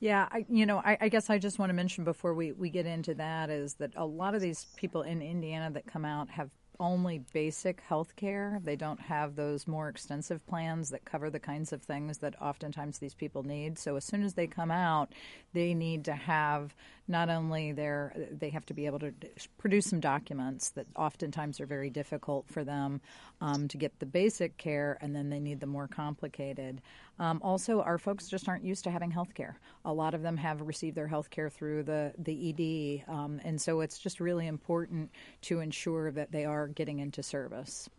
[0.00, 2.70] Yeah, I, you know, I, I, guess I just want to mention before we, we
[2.70, 6.30] get into that is that a lot of these people in Indiana that come out
[6.30, 8.60] have only basic health care.
[8.64, 12.98] They don't have those more extensive plans that cover the kinds of things that oftentimes
[12.98, 13.78] these people need.
[13.78, 15.12] So as soon as they come out,
[15.52, 16.74] they need to have
[17.06, 19.12] not only their they have to be able to
[19.58, 23.00] produce some documents that oftentimes are very difficult for them
[23.40, 26.80] um, to get the basic care, and then they need the more complicated.
[27.20, 29.60] Um, also, our folks just aren't used to having health care.
[29.84, 33.60] A lot of them have received their health care through the the ED, um, and
[33.60, 35.10] so it's just really important
[35.42, 37.90] to ensure that they are getting into service.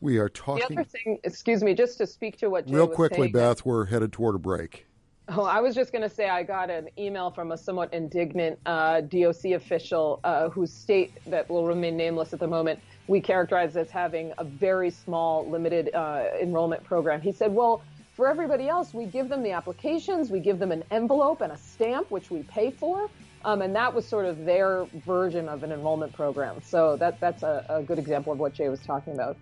[0.00, 0.66] We are talking.
[0.68, 3.64] The other thing, excuse me, just to speak to what Jay real quickly, saying, Beth,
[3.64, 4.86] we're headed toward a break.
[5.28, 8.58] Oh, I was just going to say I got an email from a somewhat indignant
[8.66, 13.76] uh, DOC official uh, whose state that will remain nameless at the moment we characterize
[13.76, 17.20] as having a very small, limited uh, enrollment program.
[17.20, 17.82] He said, well,
[18.18, 21.56] for everybody else, we give them the applications, we give them an envelope and a
[21.56, 23.08] stamp, which we pay for.
[23.44, 26.60] Um, and that was sort of their version of an enrollment program.
[26.60, 29.36] So that, that's a, a good example of what Jay was talking about.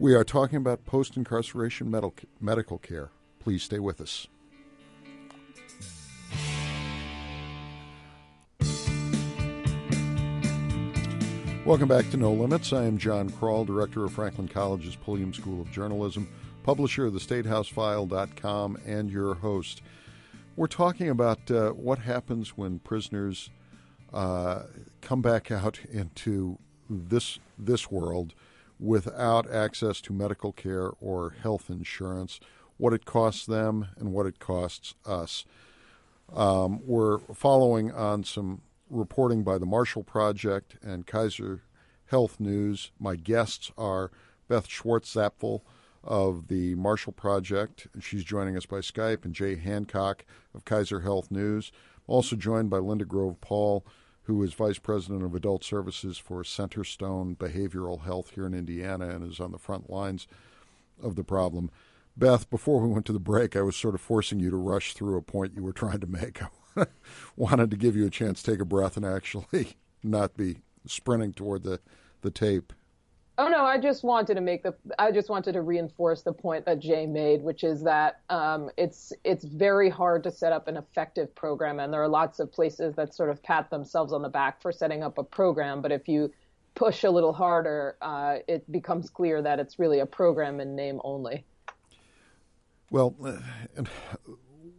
[0.00, 1.88] We are talking about post incarceration
[2.40, 3.10] medical, care.
[3.38, 4.26] Please stay with us.
[11.64, 12.72] Welcome back to No Limits.
[12.72, 16.28] I am John Krull, director of Franklin College's Pulliam School of Journalism,
[16.66, 19.82] publisher of the StateHouseFile.com, and your host.
[20.56, 23.50] We're talking about uh, what happens when prisoners
[24.12, 24.64] uh,
[25.00, 26.58] come back out into
[26.90, 28.34] this this world
[28.80, 32.40] without access to medical care or health insurance,
[32.78, 35.44] what it costs them and what it costs us.
[36.34, 41.62] Um, we're following on some reporting by the Marshall Project and Kaiser
[42.06, 42.90] Health News.
[42.98, 44.10] My guests are
[44.48, 45.60] Beth Schwartzapfel
[46.06, 51.30] of the Marshall Project, she's joining us by Skype, and Jay Hancock of Kaiser Health
[51.30, 51.72] News.
[52.06, 53.84] Also joined by Linda Grove Paul,
[54.22, 59.28] who is Vice President of Adult Services for Centerstone Behavioral Health here in Indiana and
[59.28, 60.28] is on the front lines
[61.02, 61.70] of the problem.
[62.16, 64.94] Beth, before we went to the break, I was sort of forcing you to rush
[64.94, 66.40] through a point you were trying to make.
[66.76, 66.86] I
[67.36, 71.32] wanted to give you a chance to take a breath and actually not be sprinting
[71.32, 71.80] toward the,
[72.22, 72.72] the tape.
[73.38, 76.64] Oh no, I just wanted to make the I just wanted to reinforce the point
[76.64, 80.76] that Jay made, which is that um, it's it's very hard to set up an
[80.78, 84.28] effective program, and there are lots of places that sort of pat themselves on the
[84.28, 86.32] back for setting up a program, but if you
[86.74, 91.00] push a little harder, uh, it becomes clear that it's really a program in name
[91.04, 91.44] only.
[92.90, 93.38] Well, uh,
[93.76, 93.88] and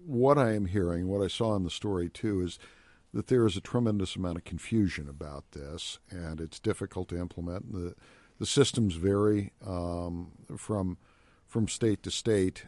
[0.06, 2.58] what I am hearing, what I saw in the story too, is
[3.14, 7.72] that there is a tremendous amount of confusion about this, and it's difficult to implement.
[7.72, 7.96] The
[8.40, 10.98] the systems vary um, from
[11.46, 12.66] from state to state,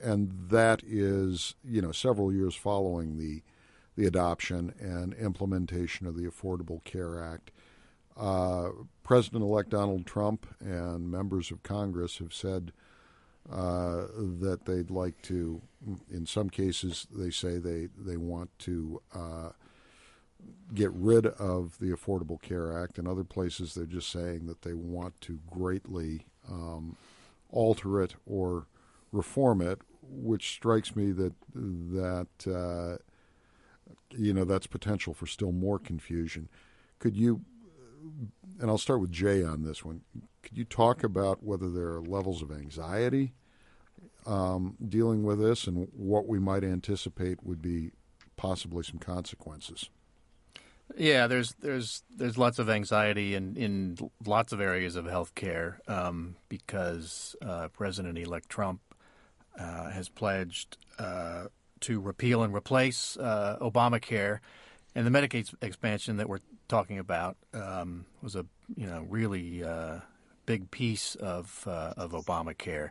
[0.00, 3.42] and that is you know several years following the
[3.96, 7.50] the adoption and implementation of the Affordable Care Act.
[8.16, 8.70] Uh,
[9.02, 12.72] President-elect Donald Trump and members of Congress have said
[13.50, 15.62] uh, that they'd like to.
[16.10, 19.50] In some cases, they say they they want to uh,
[20.74, 22.98] get rid of the Affordable Care Act.
[22.98, 26.96] and other places, they're just saying that they want to greatly um,
[27.50, 28.66] alter it or
[29.12, 32.98] reform it, which strikes me that that uh,
[34.10, 36.48] you know that's potential for still more confusion.
[36.98, 37.42] Could you?
[38.60, 40.02] And I'll start with Jay on this one.
[40.42, 43.32] Could you talk about whether there are levels of anxiety
[44.24, 47.90] um, dealing with this and what we might anticipate would be
[48.36, 49.90] possibly some consequences?
[50.96, 56.36] Yeah, there's there's there's lots of anxiety in, in lots of areas of healthcare um,
[56.48, 58.80] because uh, President-elect Trump
[59.58, 61.46] uh, has pledged uh,
[61.80, 64.38] to repeal and replace uh, Obamacare,
[64.94, 69.98] and the Medicaid expansion that we're talking about um, was a you know really uh,
[70.46, 72.90] big piece of uh, of Obamacare.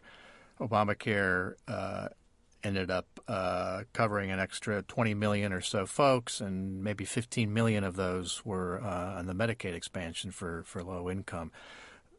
[0.60, 1.54] Obamacare
[2.66, 7.84] ended up uh, covering an extra 20 million or so folks, and maybe 15 million
[7.84, 11.52] of those were uh, on the Medicaid expansion for, for low income.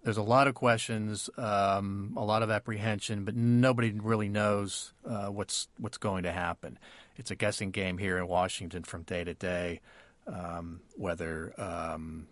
[0.05, 5.27] There's a lot of questions, um, a lot of apprehension, but nobody really knows uh,
[5.27, 6.79] what's what's going to happen.
[7.17, 9.81] It's a guessing game here in Washington from day to day,
[10.29, 12.29] um, whether um,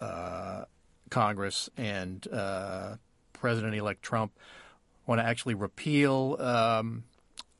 [0.00, 0.64] uh,
[1.08, 2.96] Congress and uh,
[3.32, 4.32] President-elect Trump
[5.06, 7.04] want to actually repeal um,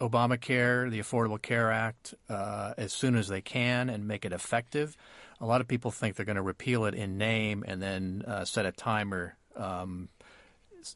[0.00, 4.96] Obamacare, the Affordable Care Act, uh, as soon as they can and make it effective.
[5.40, 8.44] A lot of people think they're going to repeal it in name and then uh,
[8.44, 9.36] set a timer.
[9.56, 10.08] Um,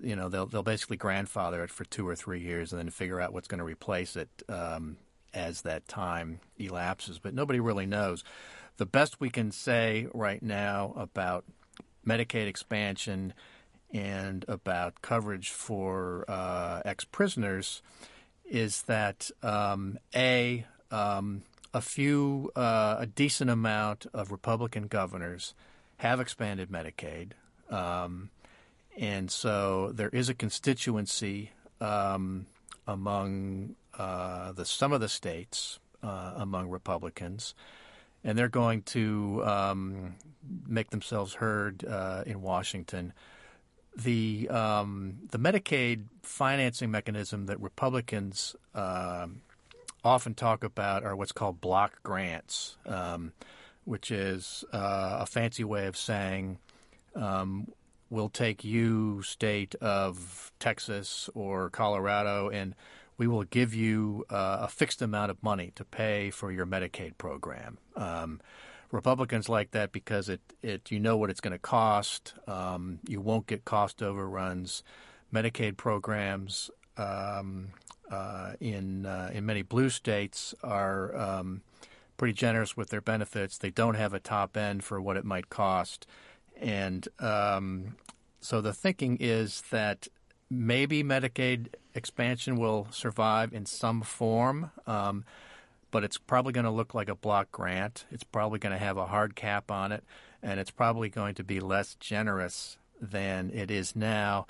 [0.00, 3.20] you know, they'll they'll basically grandfather it for two or three years and then figure
[3.20, 4.96] out what's going to replace it um,
[5.32, 7.18] as that time elapses.
[7.18, 8.24] But nobody really knows.
[8.76, 11.44] The best we can say right now about
[12.06, 13.34] Medicaid expansion
[13.92, 17.82] and about coverage for uh, ex prisoners
[18.48, 21.42] is that um, a um,
[21.74, 25.54] a few uh, a decent amount of Republican governors
[25.98, 27.32] have expanded Medicaid,
[27.70, 28.30] um,
[28.96, 32.46] and so there is a constituency um,
[32.86, 37.54] among uh, the some of the states uh, among Republicans,
[38.24, 40.14] and they're going to um,
[40.66, 43.12] make themselves heard uh, in Washington
[43.96, 49.42] the um, the Medicaid financing mechanism that Republicans um,
[50.04, 53.32] often talk about are what's called block grants, um,
[53.84, 56.58] which is uh, a fancy way of saying
[57.14, 57.68] um,
[58.10, 62.74] we'll take you, state of Texas or Colorado, and
[63.16, 67.18] we will give you uh, a fixed amount of money to pay for your Medicaid
[67.18, 67.78] program.
[67.96, 68.40] Um,
[68.90, 72.34] Republicans like that because it, it you know what it's going to cost.
[72.46, 74.82] Um, you won't get cost overruns.
[75.32, 77.68] Medicaid programs um,
[78.10, 81.62] uh, in uh, in many blue states are um,
[82.16, 83.58] pretty generous with their benefits.
[83.58, 86.06] They don't have a top end for what it might cost,
[86.58, 87.96] and um,
[88.40, 90.08] so the thinking is that
[90.50, 94.70] maybe Medicaid expansion will survive in some form.
[94.86, 95.24] Um,
[95.90, 98.04] but it's probably going to look like a block grant.
[98.10, 100.04] It's probably going to have a hard cap on it,
[100.42, 104.46] and it's probably going to be less generous than it is now.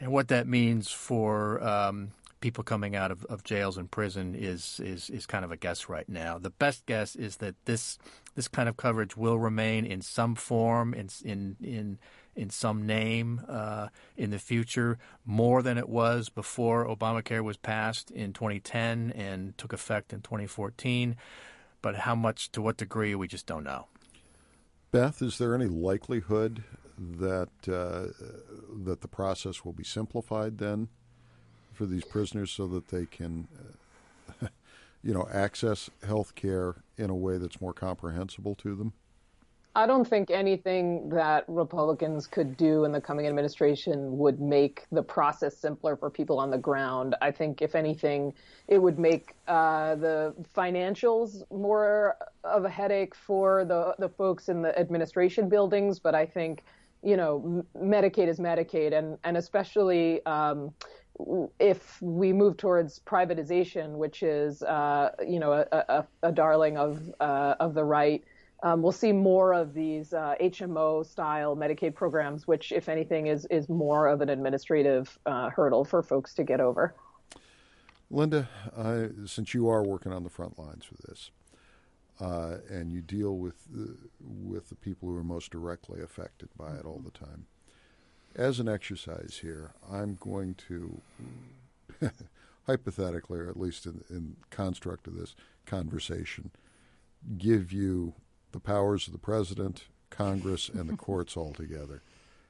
[0.00, 2.12] And what that means for um,
[2.42, 5.88] people coming out of, of jails and prison is, is is kind of a guess
[5.88, 6.38] right now.
[6.38, 7.96] The best guess is that this
[8.34, 11.98] this kind of coverage will remain in some form in in in
[12.34, 18.10] in some name uh, in the future, more than it was before Obamacare was passed
[18.10, 21.16] in 2010 and took effect in 2014.
[21.82, 23.86] But how much, to what degree, we just don't know.
[24.92, 26.64] Beth, is there any likelihood
[26.98, 28.12] that uh,
[28.84, 30.88] that the process will be simplified then
[31.72, 33.48] for these prisoners so that they can,
[34.42, 34.46] uh,
[35.02, 38.92] you know, access health care in a way that's more comprehensible to them?
[39.74, 45.02] I don't think anything that Republicans could do in the coming administration would make the
[45.02, 47.14] process simpler for people on the ground.
[47.22, 48.34] I think, if anything,
[48.68, 54.60] it would make uh, the financials more of a headache for the the folks in
[54.60, 55.98] the administration buildings.
[55.98, 56.64] But I think,
[57.02, 60.24] you know, Medicaid is Medicaid, and and especially.
[60.26, 60.74] Um,
[61.58, 67.12] if we move towards privatization, which is, uh, you know, a, a, a darling of
[67.20, 68.24] uh, of the right,
[68.62, 73.46] um, we'll see more of these uh, HMO style Medicaid programs, which, if anything, is
[73.46, 76.94] is more of an administrative uh, hurdle for folks to get over.
[78.10, 78.46] Linda,
[79.24, 81.30] since you are working on the front lines for this,
[82.20, 86.76] uh, and you deal with the, with the people who are most directly affected by
[86.76, 87.46] it all the time,
[88.36, 91.00] as an exercise here, I'm going to
[92.66, 95.34] hypothetically, or at least in, in construct of this
[95.66, 96.50] conversation,
[97.38, 98.14] give you
[98.52, 102.02] the powers of the president, Congress, and the courts all together.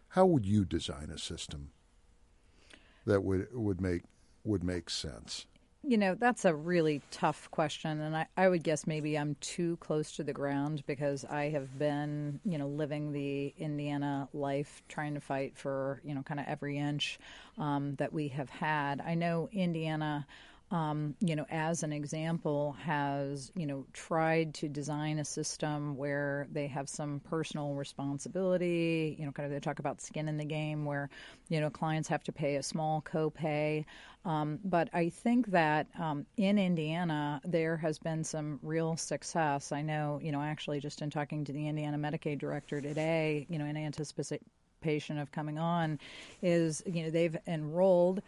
[0.09, 1.70] How would you design a system
[3.07, 4.03] that would would make
[4.45, 5.47] would make sense?
[5.85, 8.01] You know, that's a really tough question.
[8.01, 11.76] And I, I would guess maybe I'm too close to the ground because I have
[11.76, 16.47] been, you know, living the Indiana life, trying to fight for, you know, kind of
[16.47, 17.18] every inch
[17.59, 19.01] um, that we have had.
[19.01, 20.24] I know Indiana
[20.73, 26.49] um, you know, as an example, has you know tried to design a system where
[26.51, 29.14] they have some personal responsibility.
[29.18, 31.11] You know, kind of they talk about skin in the game, where
[31.51, 33.85] you know clients have to pay a small copay.
[34.25, 39.73] Um, but I think that um, in Indiana there has been some real success.
[39.73, 43.59] I know, you know, actually just in talking to the Indiana Medicaid director today, you
[43.59, 45.99] know, in anticipation of coming on,
[46.41, 48.23] is you know they've enrolled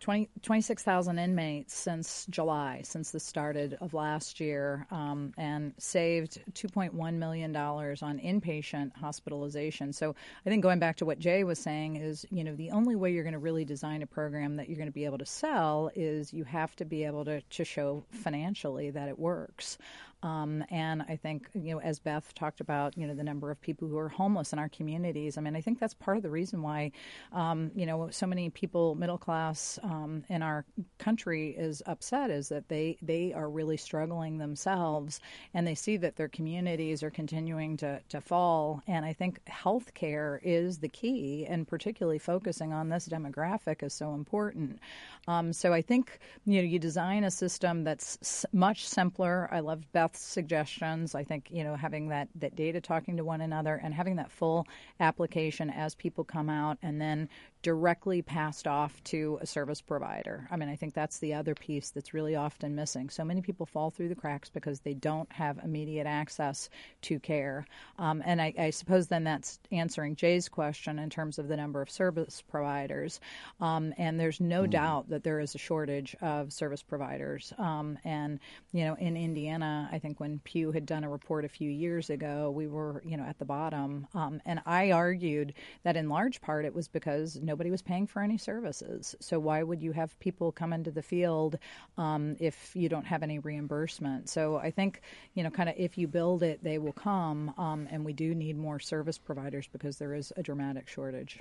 [0.00, 7.14] 20, 26,000 inmates since July, since the started of last year, um, and saved $2.1
[7.14, 9.92] million on inpatient hospitalization.
[9.92, 12.96] So I think going back to what Jay was saying is, you know, the only
[12.96, 15.26] way you're going to really design a program that you're going to be able to
[15.26, 19.78] sell is you have to be able to, to show financially that it works.
[20.26, 23.60] Um, and I think, you know, as Beth talked about, you know, the number of
[23.60, 25.38] people who are homeless in our communities.
[25.38, 26.90] I mean, I think that's part of the reason why,
[27.32, 30.64] um, you know, so many people, middle class um, in our
[30.98, 35.20] country, is upset is that they they are really struggling themselves,
[35.54, 38.82] and they see that their communities are continuing to to fall.
[38.88, 43.94] And I think health care is the key, and particularly focusing on this demographic is
[43.94, 44.80] so important.
[45.28, 49.48] Um, so I think you know you design a system that's much simpler.
[49.52, 49.84] I love
[50.18, 51.14] Suggestions.
[51.14, 54.30] I think you know having that that data talking to one another and having that
[54.30, 54.66] full
[55.00, 57.28] application as people come out, and then
[57.66, 60.46] directly passed off to a service provider.
[60.52, 63.10] I mean, I think that's the other piece that's really often missing.
[63.10, 66.70] So many people fall through the cracks because they don't have immediate access
[67.02, 67.66] to care.
[67.98, 71.82] Um, and I, I, suppose then that's answering Jay's question in terms of the number
[71.82, 73.18] of service providers.
[73.60, 74.70] Um, and there's no mm.
[74.70, 77.52] doubt that there is a shortage of service providers.
[77.58, 78.38] Um, and,
[78.70, 82.10] you know, in Indiana, I think when Pew had done a report a few years
[82.10, 84.06] ago, we were, you know, at the bottom.
[84.14, 85.52] Um, and I argued
[85.82, 89.16] that in large part it was because nobody nobody was paying for any services.
[89.18, 91.58] So why would you have people come into the field
[91.96, 94.28] um, if you don't have any reimbursement?
[94.28, 95.00] So I think
[95.32, 98.34] you know, kind of if you build it, they will come, um, and we do
[98.34, 101.38] need more service providers because there is a dramatic shortage.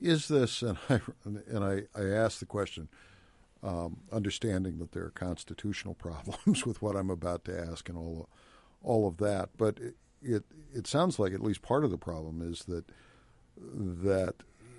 [0.00, 2.88] Is this and I and I, I ask the question.
[3.62, 8.28] Um, understanding that there are constitutional problems with what I'm about to ask and all
[8.82, 10.42] all of that, but it, it
[10.74, 12.86] it sounds like at least part of the problem is that
[13.56, 14.34] that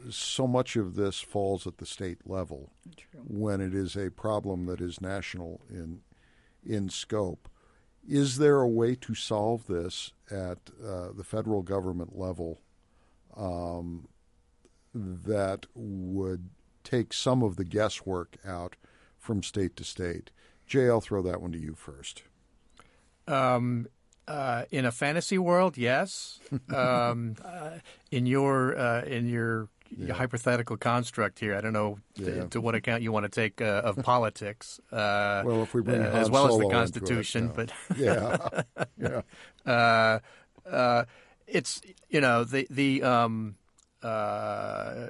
[0.09, 3.21] so much of this falls at the state level True.
[3.25, 6.01] when it is a problem that is national in
[6.65, 7.47] in scope.
[8.07, 12.61] Is there a way to solve this at uh, the federal government level
[13.35, 14.07] um,
[14.93, 16.49] that would
[16.83, 18.75] take some of the guesswork out
[19.17, 20.31] from state to state?
[20.67, 22.23] Jay, I'll throw that one to you first.
[23.27, 23.87] Um,
[24.27, 26.39] uh, in a fantasy world, yes.
[26.73, 27.79] Um, uh,
[28.11, 30.13] in your uh, in your, Yeah.
[30.13, 32.25] hypothetical construct here, I don't know Yeah.
[32.25, 34.79] to, to what account you want to take uh, of politics.
[34.91, 38.37] Uh, Well, if we bring uh, as well as the Constitution, but Yeah.
[38.97, 39.21] Yeah.
[39.65, 40.19] uh,
[40.69, 41.05] uh,
[41.47, 43.55] it's you know the the um,
[44.03, 45.07] uh,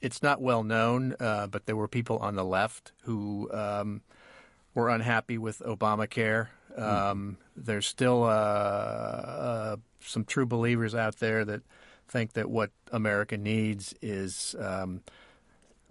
[0.00, 4.02] it's not well known, uh, but there were people on the left who um,
[4.74, 6.48] were unhappy with Obamacare.
[6.76, 11.62] Um, There's still uh, uh, some true believers out there that
[12.08, 15.02] think that what America needs is um,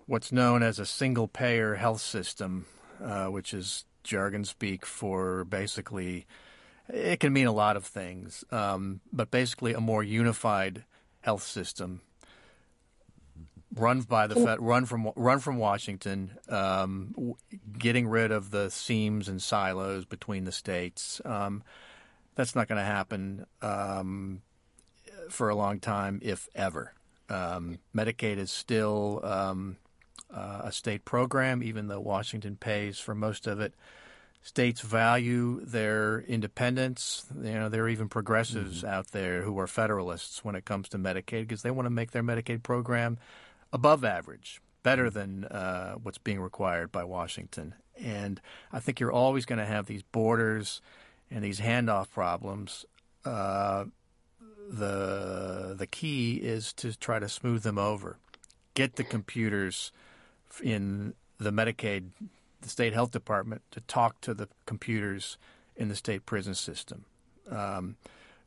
[0.05, 2.65] what's known as a single payer health system,
[3.03, 6.25] uh, which is jargon speak for basically
[6.89, 10.83] it can mean a lot of things, um, but basically a more unified
[11.21, 12.01] health system
[13.75, 17.35] run by the Fed, run from run from Washington, um, w-
[17.77, 21.21] getting rid of the seams and silos between the states.
[21.25, 21.63] Um,
[22.35, 24.41] that's not going to happen um,
[25.29, 26.93] for a long time, if ever.
[27.29, 29.77] Um, Medicaid is still um,
[30.33, 33.73] uh, a state program, even though Washington pays for most of it.
[34.41, 37.25] States value their independence.
[37.41, 40.97] You know, there are even progressives out there who are federalists when it comes to
[40.97, 43.17] Medicaid because they want to make their Medicaid program
[43.71, 47.73] above average, better than uh, what's being required by Washington.
[47.97, 50.81] And I think you're always going to have these borders
[51.31, 52.85] and these handoff problems.
[53.23, 53.85] Uh,
[54.69, 58.17] the the key is to try to smooth them over,
[58.73, 59.91] get the computers
[60.63, 62.09] in the Medicaid,
[62.61, 65.37] the state health department to talk to the computers
[65.75, 67.05] in the state prison system.
[67.49, 67.97] Um,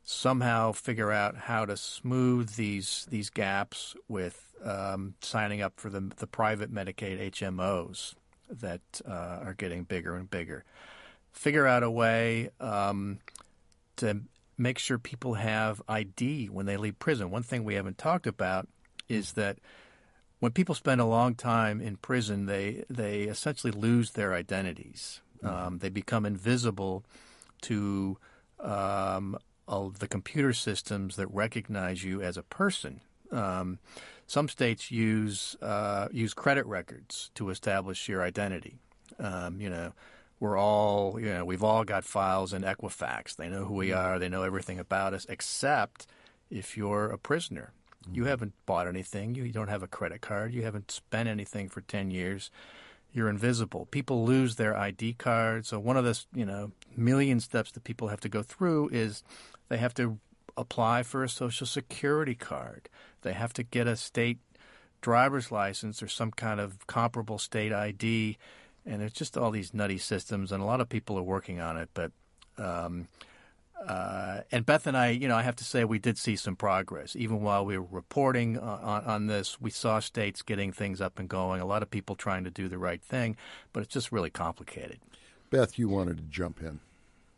[0.03, 6.11] somehow figure out how to smooth these these gaps with um, signing up for the
[6.17, 8.15] the private Medicaid HMOs
[8.49, 10.63] that uh, are getting bigger and bigger.
[11.31, 13.19] Figure out a way um,
[13.97, 14.21] to
[14.57, 17.31] make sure people have ID when they leave prison.
[17.31, 18.67] One thing we haven't talked about
[19.07, 19.57] is that
[20.39, 25.21] when people spend a long time in prison, they they essentially lose their identities.
[25.43, 27.05] Um, they become invisible
[27.61, 28.17] to
[28.59, 29.37] um,
[29.67, 33.01] the computer systems that recognize you as a person.
[33.31, 33.79] Um,
[34.25, 38.77] some states use uh, use credit records to establish your identity.
[39.19, 39.93] Um, you know,
[40.39, 43.35] we're all you know we've all got files in Equifax.
[43.35, 43.99] They know who we mm-hmm.
[43.99, 44.19] are.
[44.19, 46.07] They know everything about us, except
[46.49, 47.71] if you're a prisoner.
[48.11, 48.29] You mm-hmm.
[48.29, 49.35] haven't bought anything.
[49.35, 50.53] You don't have a credit card.
[50.53, 52.51] You haven't spent anything for ten years.
[53.13, 53.87] You're invisible.
[53.87, 55.65] People lose their ID card.
[55.65, 59.23] So one of the you know million steps that people have to go through is
[59.69, 60.19] they have to
[60.55, 62.89] apply for a social security card.
[63.21, 64.39] They have to get a state
[65.01, 68.37] driver's license or some kind of comparable state ID.
[68.87, 71.77] And there's just all these nutty systems, and a lot of people are working on
[71.77, 71.89] it.
[71.93, 72.11] But
[72.57, 73.07] um,
[73.85, 76.55] uh, and Beth and I, you know, I have to say we did see some
[76.55, 77.15] progress.
[77.15, 81.29] Even while we were reporting on, on this, we saw states getting things up and
[81.29, 81.61] going.
[81.61, 83.37] A lot of people trying to do the right thing,
[83.73, 84.99] but it's just really complicated.
[85.49, 86.79] Beth, you wanted to jump in.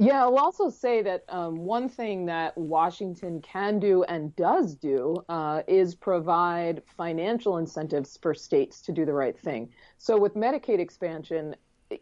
[0.02, 5.18] Yeah, I'll also say that um, one thing that Washington can do and does do
[5.28, 9.70] uh, is provide financial incentives for states to do the right thing.
[9.98, 11.54] So with Medicaid expansion,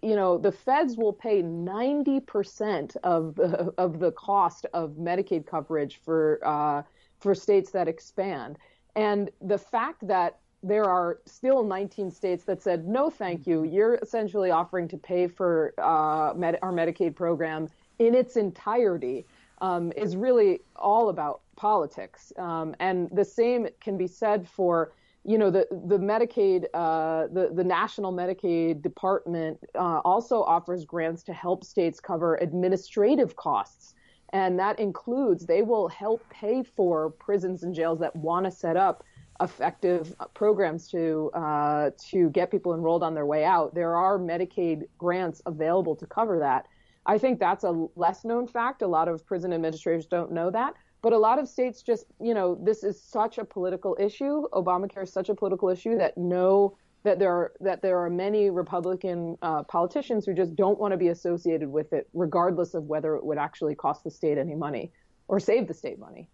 [0.03, 5.99] you know, the feds will pay 90% of the, of the cost of Medicaid coverage
[6.05, 6.83] for uh,
[7.19, 8.59] for states that expand.
[8.95, 13.63] And the fact that there are still 19 states that said no, thank you.
[13.63, 17.67] You're essentially offering to pay for uh, med- our Medicaid program
[17.99, 19.25] in its entirety
[19.61, 22.31] um, is really all about politics.
[22.37, 24.93] Um, and the same can be said for
[25.23, 31.21] you know the the Medicaid uh, the the National Medicaid Department uh, also offers grants
[31.23, 33.93] to help states cover administrative costs.
[34.33, 38.77] And that includes they will help pay for prisons and jails that want to set
[38.77, 39.03] up
[39.41, 43.75] effective programs to uh, to get people enrolled on their way out.
[43.75, 46.67] There are Medicaid grants available to cover that.
[47.07, 48.81] I think that's a less known fact.
[48.81, 50.75] A lot of prison administrators don't know that.
[51.01, 54.43] But a lot of states just, you know, this is such a political issue.
[54.51, 58.49] Obamacare is such a political issue that know that there are that there are many
[58.49, 63.15] Republican uh, politicians who just don't want to be associated with it, regardless of whether
[63.15, 64.91] it would actually cost the state any money
[65.29, 66.27] or save the state money.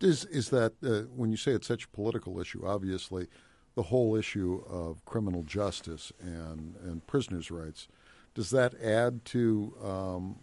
[0.00, 2.66] Is is that uh, when you say it's such a political issue?
[2.66, 3.28] Obviously,
[3.74, 7.86] the whole issue of criminal justice and and prisoners' rights
[8.38, 10.36] does that add to um,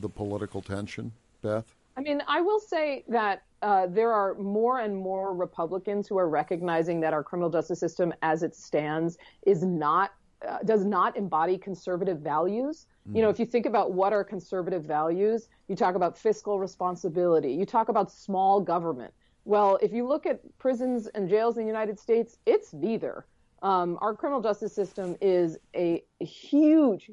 [0.00, 1.74] the political tension, Beth?
[1.96, 6.28] I mean, I will say that uh, there are more and more Republicans who are
[6.28, 10.12] recognizing that our criminal justice system, as it stands, is not
[10.46, 12.84] uh, does not embody conservative values.
[13.08, 13.16] Mm.
[13.16, 17.50] You know, if you think about what are conservative values, you talk about fiscal responsibility,
[17.50, 19.14] you talk about small government.
[19.46, 23.24] Well, if you look at prisons and jails in the United States, it's neither.
[23.62, 27.10] Um, our criminal justice system is a huge,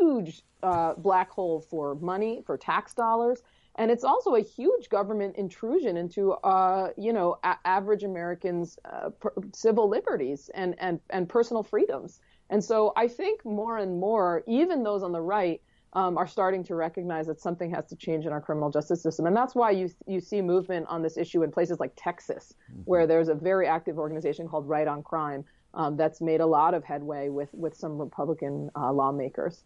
[0.00, 3.42] huge uh, black hole for money, for tax dollars,
[3.76, 9.10] and it's also a huge government intrusion into, uh, you know, a- average Americans' uh,
[9.10, 12.20] per- civil liberties and, and, and personal freedoms.
[12.50, 15.60] And so I think more and more, even those on the right,
[15.94, 19.26] um, are starting to recognize that something has to change in our criminal justice system.
[19.26, 22.82] And that's why you you see movement on this issue in places like Texas, mm-hmm.
[22.82, 25.44] where there's a very active organization called Right on Crime
[25.74, 29.64] um, that's made a lot of headway with with some Republican uh, lawmakers.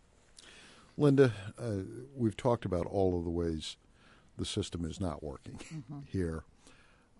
[0.96, 1.78] Linda, uh,
[2.14, 3.76] we've talked about all of the ways
[4.36, 6.00] the system is not working mm-hmm.
[6.06, 6.44] here.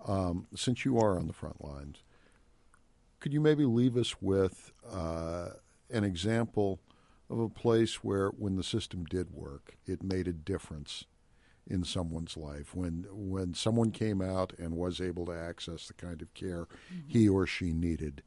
[0.07, 2.03] Um, since you are on the front lines,
[3.21, 5.51] could you maybe leave us with uh,
[5.91, 6.81] an example
[7.31, 11.05] of a place where, when the system did work, it made a difference
[11.67, 12.75] in someone's life?
[12.75, 17.09] When when someone came out and was able to access the kind of care mm-hmm.
[17.09, 18.23] he or she needed,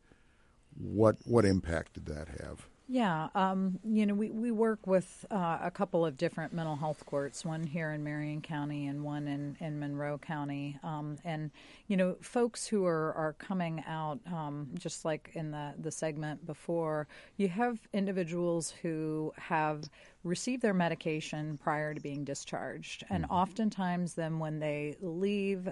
[0.77, 2.67] what what impact did that have?
[2.87, 7.03] Yeah, um, you know, we, we work with uh, a couple of different mental health
[7.07, 10.77] courts, one here in Marion County and one in, in Monroe County.
[10.83, 11.49] Um, and,
[11.87, 16.45] you know, folks who are, are coming out, um, just like in the, the segment
[16.45, 17.07] before,
[17.37, 19.89] you have individuals who have
[20.23, 23.03] received their medication prior to being discharged.
[23.09, 23.33] And mm-hmm.
[23.33, 25.67] oftentimes, then when they leave,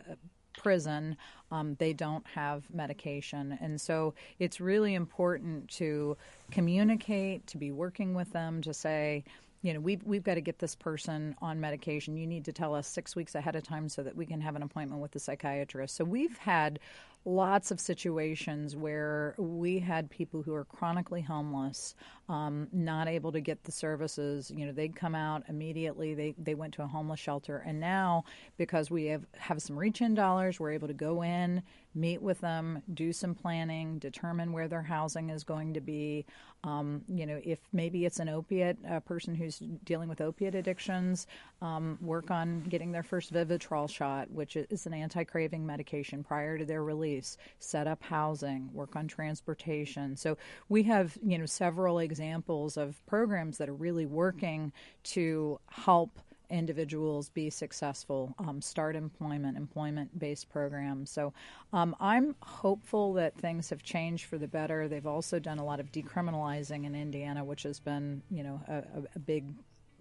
[0.58, 1.18] prison,
[1.52, 3.58] um, they don't have medication.
[3.62, 6.18] And so it's really important to
[6.52, 9.24] communicate, to be working with them, to say,
[9.62, 12.18] you know, we've, we've got to get this person on medication.
[12.18, 14.56] You need to tell us six weeks ahead of time so that we can have
[14.56, 15.96] an appointment with the psychiatrist.
[15.96, 16.80] So we've had
[17.26, 21.96] lots of situations where we had people who are chronically homeless,
[22.30, 24.52] um, not able to get the services.
[24.56, 26.14] You know, they'd come out immediately.
[26.14, 28.24] They they went to a homeless shelter, and now
[28.58, 31.64] because we have have some reach in dollars, we're able to go in,
[31.96, 36.26] meet with them, do some planning, determine where their housing is going to be.
[36.64, 41.28] Um, you know, if maybe it's an opiate, a person who's dealing with opiate addictions,
[41.62, 46.58] um, work on getting their first Vivitrol shot, which is an anti craving medication prior
[46.58, 50.16] to their release, set up housing, work on transportation.
[50.16, 50.38] So
[50.70, 54.72] we have, you know, several examples of programs that are really working
[55.04, 56.20] to help
[56.54, 61.10] individuals be successful, um, start employment, employment based programs.
[61.10, 61.34] So
[61.74, 64.88] um, I'm hopeful that things have changed for the better.
[64.88, 68.84] They've also done a lot of decriminalizing in Indiana, which has been, you know, a,
[69.16, 69.46] a big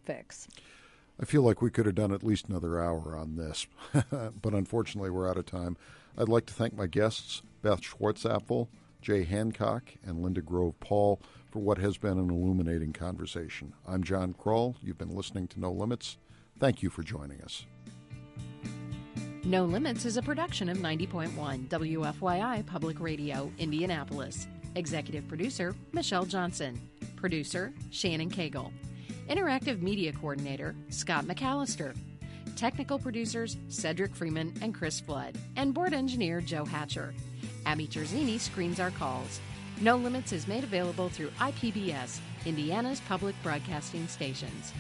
[0.05, 0.47] fix.
[1.21, 3.67] I feel like we could have done at least another hour on this,
[4.11, 5.77] but unfortunately we're out of time.
[6.19, 8.69] I'd like to thank my guests, Beth Schwartzapfel,
[9.01, 13.73] Jay Hancock, and Linda Grove Paul, for what has been an illuminating conversation.
[13.87, 14.77] I'm John Krull.
[14.83, 16.19] You've been listening to No Limits.
[16.59, 17.67] Thank you for joining us.
[19.45, 24.47] No Limits is a production of 90.1 WFYI Public Radio, Indianapolis.
[24.77, 26.81] Executive producer, Michelle Johnson.
[27.17, 28.73] Producer, Shannon Cagle.
[29.29, 31.97] Interactive Media Coordinator, Scott McAllister.
[32.55, 35.37] Technical producers, Cedric Freeman and Chris Flood.
[35.57, 37.13] And board engineer, Joe Hatcher.
[37.67, 39.41] Abby Terzini screens our calls.
[39.81, 44.73] No Limits is made available through IPBS, Indiana's public broadcasting stations.